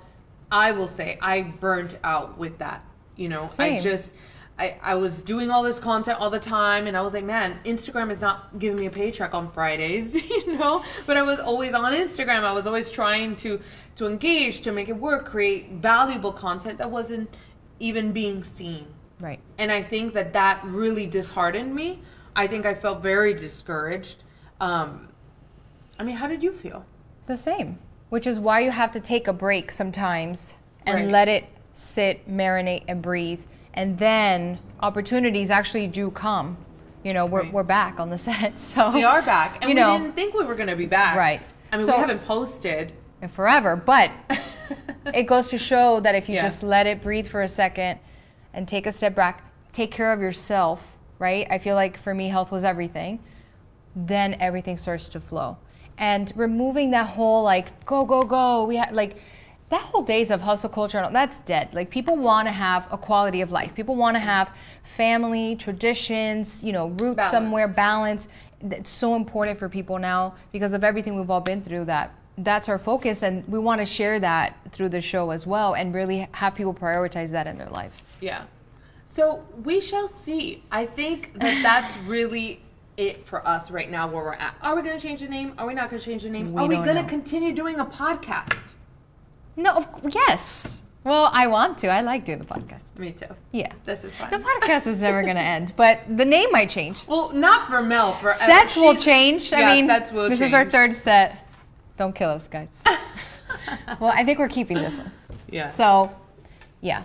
I 0.50 0.72
will 0.72 0.88
say 0.88 1.18
I 1.20 1.42
burnt 1.42 1.98
out 2.02 2.38
with 2.38 2.58
that. 2.58 2.82
You 3.16 3.28
know, 3.28 3.50
I 3.58 3.80
just 3.80 4.10
I, 4.58 4.78
I 4.82 4.94
was 4.94 5.22
doing 5.22 5.50
all 5.50 5.62
this 5.62 5.80
content 5.80 6.18
all 6.20 6.30
the 6.30 6.40
time 6.40 6.86
and 6.86 6.96
I 6.96 7.00
was 7.00 7.12
like, 7.12 7.24
man, 7.24 7.58
Instagram 7.64 8.10
is 8.10 8.20
not 8.20 8.58
giving 8.58 8.78
me 8.78 8.86
a 8.86 8.90
paycheck 8.90 9.34
on 9.34 9.50
Fridays, 9.52 10.14
you 10.30 10.58
know? 10.58 10.84
But 11.06 11.16
I 11.16 11.22
was 11.22 11.40
always 11.40 11.74
on 11.74 11.92
Instagram. 11.92 12.44
I 12.44 12.52
was 12.52 12.66
always 12.66 12.90
trying 12.90 13.36
to 13.36 13.60
to 13.96 14.06
engage, 14.06 14.62
to 14.62 14.72
make 14.72 14.88
it 14.88 14.96
work, 14.96 15.26
create 15.26 15.72
valuable 15.72 16.32
content 16.32 16.78
that 16.78 16.90
wasn't 16.90 17.28
even 17.80 18.12
being 18.12 18.44
seen. 18.44 18.86
Right. 19.18 19.40
And 19.58 19.70
I 19.70 19.82
think 19.82 20.14
that 20.14 20.32
that 20.32 20.64
really 20.64 21.06
disheartened 21.06 21.74
me. 21.74 22.02
I 22.34 22.46
think 22.46 22.64
I 22.64 22.74
felt 22.74 23.02
very 23.02 23.34
discouraged. 23.34 24.22
Um, 24.60 25.08
I 25.98 26.04
mean, 26.04 26.16
how 26.16 26.26
did 26.26 26.42
you 26.42 26.52
feel? 26.52 26.86
The 27.26 27.36
same. 27.36 27.78
Which 28.10 28.26
is 28.26 28.38
why 28.38 28.60
you 28.60 28.70
have 28.70 28.92
to 28.92 29.00
take 29.00 29.26
a 29.28 29.32
break 29.32 29.70
sometimes 29.70 30.54
and 30.84 30.96
Right. 30.96 31.06
let 31.06 31.28
it 31.28 31.44
sit, 31.72 32.28
marinate, 32.28 32.84
and 32.88 33.00
breathe. 33.00 33.40
And 33.74 33.96
then 33.98 34.58
opportunities 34.80 35.50
actually 35.50 35.86
do 35.86 36.10
come. 36.10 36.56
You 37.02 37.14
know, 37.14 37.24
we're, 37.24 37.42
Right. 37.44 37.52
we're 37.52 37.62
back 37.62 37.98
on 37.98 38.10
the 38.10 38.18
set. 38.28 38.58
So 38.60 38.90
We 38.90 39.04
are 39.04 39.22
back, 39.22 39.54
and 39.62 39.70
you 39.70 39.74
we 39.76 39.80
know, 39.80 39.98
didn't 39.98 40.14
think 40.16 40.34
we 40.34 40.44
were 40.44 40.54
going 40.56 40.68
to 40.68 40.76
be 40.76 40.86
back. 40.86 41.16
Right. 41.16 41.40
I 41.72 41.76
mean, 41.78 41.86
So- 41.86 41.94
we 41.94 42.00
haven't 42.00 42.24
posted. 42.26 42.92
In 43.22 43.28
forever. 43.28 43.76
But 43.76 44.10
it 45.14 45.24
goes 45.24 45.48
to 45.50 45.58
show 45.58 46.00
that 46.00 46.14
if 46.14 46.28
you 46.28 46.34
Yeah. 46.36 46.42
just 46.42 46.62
let 46.62 46.86
it 46.86 47.02
breathe 47.02 47.26
for 47.26 47.42
a 47.42 47.48
second 47.48 48.00
and 48.54 48.66
take 48.66 48.86
a 48.86 48.92
step 48.92 49.14
back, 49.14 49.44
take 49.72 49.90
care 49.90 50.12
of 50.12 50.20
yourself, 50.20 50.96
right? 51.18 51.46
I 51.50 51.58
feel 51.58 51.74
like 51.74 51.96
for 51.98 52.14
me, 52.14 52.28
health 52.28 52.50
was 52.50 52.64
everything. 52.64 53.20
Then 53.94 54.36
everything 54.40 54.78
starts 54.78 55.06
to 55.10 55.20
flow. 55.20 55.58
And 56.00 56.32
removing 56.34 56.90
that 56.92 57.06
whole 57.10 57.44
like 57.44 57.84
go 57.84 58.04
go 58.04 58.22
go, 58.22 58.64
we 58.64 58.78
ha- 58.78 58.88
like 58.90 59.18
that 59.68 59.82
whole 59.82 60.02
days 60.02 60.32
of 60.32 60.40
hustle 60.40 60.70
culture, 60.70 60.98
and 60.98 61.14
that's 61.14 61.38
dead. 61.38 61.68
Like 61.72 61.90
people 61.90 62.16
want 62.16 62.48
to 62.48 62.52
have 62.52 62.88
a 62.90 62.98
quality 62.98 63.42
of 63.42 63.52
life. 63.52 63.74
People 63.74 63.94
want 63.94 64.16
to 64.16 64.18
have 64.18 64.52
family, 64.82 65.54
traditions, 65.56 66.64
you 66.64 66.72
know, 66.72 66.88
roots 66.88 67.16
Balance. 67.16 67.30
somewhere, 67.30 67.68
balance. 67.68 68.28
It's 68.62 68.90
so 68.90 69.14
important 69.14 69.58
for 69.58 69.68
people 69.68 69.98
now 69.98 70.34
because 70.52 70.72
of 70.72 70.82
everything 70.82 71.16
we've 71.16 71.30
all 71.30 71.40
been 71.40 71.62
through. 71.62 71.84
That 71.84 72.14
that's 72.38 72.68
our 72.70 72.78
focus, 72.78 73.22
and 73.22 73.46
we 73.46 73.58
want 73.58 73.80
to 73.80 73.86
share 73.86 74.18
that 74.20 74.56
through 74.72 74.88
the 74.88 75.02
show 75.02 75.30
as 75.30 75.46
well, 75.46 75.74
and 75.74 75.94
really 75.94 76.28
have 76.32 76.54
people 76.54 76.72
prioritize 76.74 77.30
that 77.30 77.46
in 77.46 77.58
their 77.58 77.68
life. 77.68 78.02
Yeah. 78.20 78.44
So 79.06 79.44
we 79.64 79.80
shall 79.80 80.08
see. 80.08 80.64
I 80.72 80.86
think 80.86 81.38
that 81.40 81.62
that's 81.62 81.96
really 82.06 82.62
it 83.00 83.26
for 83.26 83.46
us 83.46 83.70
right 83.70 83.90
now 83.90 84.06
where 84.08 84.22
we're 84.22 84.32
at. 84.34 84.54
Are 84.62 84.76
we 84.76 84.82
going 84.82 84.96
to 84.96 85.02
change 85.02 85.20
the 85.20 85.28
name? 85.28 85.54
Are 85.58 85.66
we 85.66 85.74
not 85.74 85.90
going 85.90 86.02
to 86.02 86.08
change 86.08 86.22
the 86.22 86.30
name? 86.30 86.52
We 86.52 86.62
Are 86.62 86.66
we 86.68 86.76
going 86.76 86.96
to 86.96 87.04
continue 87.04 87.54
doing 87.54 87.80
a 87.80 87.84
podcast? 87.86 88.56
No, 89.56 89.76
of, 89.76 89.88
yes. 90.14 90.82
Well, 91.02 91.30
I 91.32 91.46
want 91.46 91.78
to. 91.78 91.88
I 91.88 92.02
like 92.02 92.26
doing 92.26 92.38
the 92.38 92.44
podcast. 92.44 92.98
Me 92.98 93.12
too. 93.12 93.26
Yeah. 93.52 93.72
This 93.86 94.04
is 94.04 94.14
fun. 94.14 94.30
The 94.30 94.38
podcast 94.38 94.86
is 94.86 95.00
never 95.00 95.22
going 95.22 95.36
to 95.36 95.42
end, 95.42 95.72
but 95.76 96.00
the 96.14 96.26
name 96.26 96.52
might 96.52 96.68
change. 96.68 96.98
well, 97.08 97.32
not 97.32 97.68
for 97.70 97.82
Mel. 97.82 98.12
For 98.12 98.34
Sets 98.34 98.76
will 98.76 98.94
change. 98.94 99.50
I 99.52 99.60
Yeah, 99.60 99.74
mean, 99.74 99.86
sets 99.86 100.12
will 100.12 100.28
this 100.28 100.42
is 100.42 100.52
our 100.52 100.70
third 100.70 100.92
set. 100.92 101.46
Don't 101.96 102.14
kill 102.14 102.28
us, 102.30 102.48
guys. 102.48 102.68
well, 103.98 104.12
I 104.14 104.24
think 104.24 104.38
we're 104.38 104.48
keeping 104.48 104.76
this 104.76 104.98
one. 104.98 105.10
Yeah. 105.50 105.70
So, 105.72 106.14
yeah. 106.82 107.04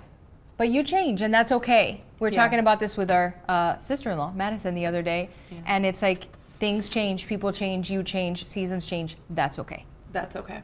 But 0.58 0.70
you 0.70 0.84
change, 0.84 1.22
and 1.22 1.34
that's 1.34 1.52
okay. 1.52 2.02
We 2.20 2.28
are 2.30 2.32
Yeah. 2.32 2.44
talking 2.44 2.60
about 2.60 2.80
this 2.80 2.96
with 2.98 3.12
our 3.12 3.36
uh, 3.50 3.78
sister 3.80 4.10
in 4.12 4.18
law, 4.18 4.32
Madison, 4.34 4.74
the 4.76 4.86
other 4.86 5.02
day. 5.02 5.30
And 5.66 5.86
it's 5.86 6.02
like 6.02 6.28
things 6.60 6.88
change, 6.90 7.28
people 7.28 7.52
change, 7.52 7.90
you 7.92 8.04
change, 8.04 8.46
seasons 8.48 8.86
change. 8.86 9.18
That's 9.30 9.60
okay. 9.60 9.86
That's 10.12 10.36
okay. 10.36 10.62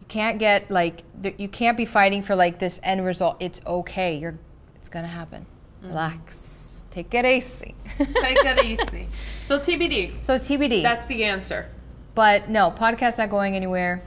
You 0.00 0.06
can't 0.06 0.38
get 0.38 0.70
like, 0.70 1.02
you 1.38 1.48
can't 1.48 1.76
be 1.76 1.84
fighting 1.84 2.22
for 2.22 2.36
like 2.36 2.58
this 2.58 2.78
end 2.82 3.04
result. 3.04 3.36
It's 3.40 3.60
okay. 3.66 4.16
You're, 4.16 4.38
it's 4.76 4.88
going 4.88 5.04
to 5.04 5.10
happen. 5.10 5.46
Mm-hmm. 5.78 5.88
Relax. 5.88 6.84
Take 6.90 7.12
it 7.14 7.24
easy. 7.24 7.74
Take 7.98 8.36
it 8.44 8.64
easy. 8.64 9.08
So 9.48 9.58
TBD. 9.58 10.22
so, 10.22 10.38
TBD. 10.38 10.82
That's 10.82 11.04
the 11.06 11.24
answer. 11.24 11.66
but 12.14 12.48
no, 12.48 12.70
podcast 12.70 13.18
not 13.18 13.28
going 13.28 13.54
anywhere. 13.56 14.02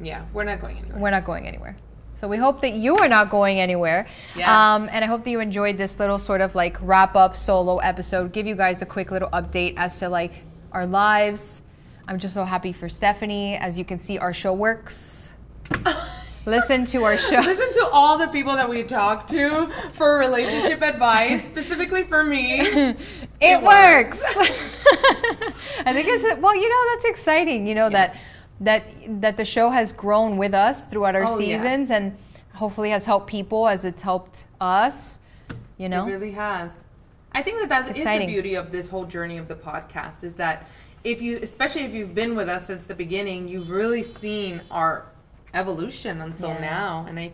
Yeah, 0.00 0.24
we're 0.32 0.44
not 0.44 0.60
going 0.60 0.78
anywhere. 0.78 0.98
We're 0.98 1.10
not 1.10 1.24
going 1.26 1.46
anywhere. 1.46 1.76
So 2.20 2.28
we 2.28 2.36
hope 2.36 2.60
that 2.60 2.74
you 2.74 2.98
are 2.98 3.08
not 3.08 3.30
going 3.30 3.60
anywhere. 3.60 4.06
Yes. 4.36 4.46
Um, 4.46 4.90
and 4.92 5.02
I 5.02 5.08
hope 5.08 5.24
that 5.24 5.30
you 5.30 5.40
enjoyed 5.40 5.78
this 5.78 5.98
little 5.98 6.18
sort 6.18 6.42
of 6.42 6.54
like 6.54 6.76
wrap 6.82 7.16
up 7.16 7.34
solo 7.34 7.78
episode. 7.78 8.32
Give 8.32 8.46
you 8.46 8.54
guys 8.54 8.82
a 8.82 8.84
quick 8.84 9.10
little 9.10 9.30
update 9.30 9.72
as 9.78 9.98
to 10.00 10.10
like 10.10 10.42
our 10.72 10.84
lives. 10.84 11.62
I'm 12.06 12.18
just 12.18 12.34
so 12.34 12.44
happy 12.44 12.74
for 12.74 12.90
Stephanie. 12.90 13.56
As 13.56 13.78
you 13.78 13.86
can 13.86 13.98
see, 13.98 14.18
our 14.18 14.34
show 14.34 14.52
works. 14.52 15.32
Listen 16.44 16.84
to 16.86 17.04
our 17.04 17.16
show. 17.16 17.36
Listen 17.40 17.72
to 17.72 17.88
all 17.90 18.18
the 18.18 18.26
people 18.26 18.54
that 18.54 18.68
we 18.68 18.82
talked 18.82 19.30
to 19.30 19.72
for 19.94 20.18
relationship 20.18 20.82
advice, 20.82 21.48
specifically 21.48 22.04
for 22.04 22.22
me. 22.22 22.60
It, 23.42 23.52
It 23.52 23.62
works. 23.62 24.20
works. 24.36 24.46
I 25.86 25.92
think 25.94 26.06
it's 26.06 26.40
well, 26.42 26.54
you 26.54 26.68
know, 26.68 26.94
that's 26.94 27.06
exciting. 27.06 27.66
You 27.66 27.74
know 27.74 27.88
that 27.88 28.14
that 28.60 28.84
that 29.20 29.36
the 29.36 29.44
show 29.44 29.70
has 29.70 29.92
grown 29.92 30.36
with 30.36 30.54
us 30.54 30.86
throughout 30.86 31.14
our 31.16 31.24
Oh, 31.26 31.38
yeah. 31.38 31.56
seasons 31.58 31.90
and 31.90 32.16
hopefully 32.54 32.90
has 32.90 33.06
helped 33.06 33.26
people 33.28 33.68
as 33.68 33.84
it's 33.84 34.02
helped 34.02 34.44
us. 34.60 35.18
You 35.78 35.88
know, 35.88 36.06
It 36.06 36.10
really 36.12 36.32
has. 36.32 36.70
I 37.32 37.42
think 37.42 37.60
that 37.60 37.68
that 37.70 37.96
is 37.96 38.04
the 38.04 38.26
beauty 38.26 38.54
of 38.54 38.70
this 38.72 38.88
whole 38.90 39.04
journey 39.06 39.38
of 39.38 39.48
the 39.48 39.54
podcast 39.54 40.22
is 40.22 40.34
that 40.34 40.66
if 41.04 41.22
you, 41.22 41.38
especially 41.42 41.82
if 41.84 41.94
you've 41.94 42.14
been 42.14 42.36
with 42.36 42.48
us 42.48 42.66
since 42.66 42.82
the 42.84 42.94
beginning, 42.94 43.48
you've 43.48 43.70
really 43.70 44.02
seen 44.02 44.60
our 44.70 45.06
evolution 45.54 46.20
until 46.20 46.48
Yeah. 46.50 46.60
now, 46.60 47.06
and 47.08 47.18
I. 47.18 47.32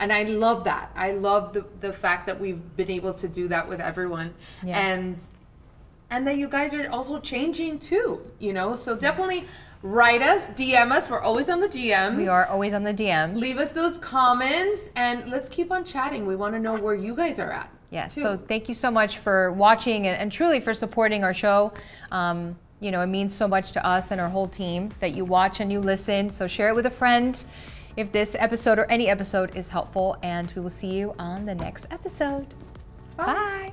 And 0.00 0.12
I 0.12 0.22
love 0.22 0.62
that. 0.62 0.92
I 0.94 1.10
love 1.10 1.52
the, 1.54 1.64
the 1.80 1.92
fact 1.92 2.28
that 2.28 2.38
we've 2.38 2.60
been 2.76 2.88
able 2.88 3.12
to 3.14 3.26
do 3.26 3.48
that 3.48 3.68
with 3.68 3.80
everyone. 3.80 4.32
Yeah. 4.62 4.78
And 4.78 5.16
and 6.10 6.26
that 6.26 6.36
you 6.36 6.48
guys 6.48 6.74
are 6.74 6.88
also 6.90 7.18
changing 7.20 7.78
too, 7.78 8.20
you 8.38 8.52
know? 8.52 8.74
So 8.74 8.96
definitely 8.96 9.46
write 9.82 10.22
us, 10.22 10.48
DM 10.50 10.90
us. 10.90 11.08
We're 11.08 11.20
always 11.20 11.48
on 11.48 11.60
the 11.60 11.68
DMs. 11.68 12.16
we 12.16 12.28
are 12.28 12.46
always 12.46 12.74
on 12.74 12.82
the 12.82 12.94
DMs. 12.94 13.36
Leave 13.36 13.58
us 13.58 13.70
those 13.70 13.98
comments 13.98 14.84
and 14.96 15.30
let's 15.30 15.48
keep 15.48 15.70
on 15.70 15.84
chatting. 15.84 16.26
We 16.26 16.36
want 16.36 16.54
to 16.54 16.60
know 16.60 16.76
where 16.76 16.94
you 16.94 17.14
guys 17.14 17.38
are 17.38 17.52
at. 17.52 17.70
Yes. 17.90 18.14
too. 18.14 18.22
So 18.22 18.36
thank 18.36 18.68
you 18.68 18.74
so 18.74 18.90
much 18.90 19.18
for 19.18 19.52
watching 19.52 20.06
and, 20.06 20.16
and 20.18 20.32
truly 20.32 20.60
for 20.60 20.74
supporting 20.74 21.24
our 21.24 21.34
show. 21.34 21.72
Um, 22.10 22.56
you 22.80 22.90
know, 22.90 23.00
it 23.00 23.06
means 23.06 23.34
so 23.34 23.48
much 23.48 23.72
to 23.72 23.84
us 23.86 24.10
and 24.10 24.20
our 24.20 24.28
whole 24.28 24.48
team 24.48 24.90
that 25.00 25.14
you 25.14 25.24
watch 25.24 25.60
and 25.60 25.72
you 25.72 25.80
listen. 25.80 26.30
So 26.30 26.46
share 26.46 26.68
it 26.68 26.74
with 26.74 26.86
a 26.86 26.90
friend 26.90 27.42
if 27.96 28.12
this 28.12 28.36
episode 28.38 28.78
or 28.78 28.84
any 28.84 29.08
episode 29.08 29.56
is 29.56 29.68
helpful. 29.68 30.16
And 30.22 30.52
we 30.54 30.62
will 30.62 30.70
see 30.70 30.92
you 30.92 31.14
on 31.18 31.46
the 31.46 31.54
next 31.54 31.86
episode. 31.90 32.54
Bye. 33.16 33.72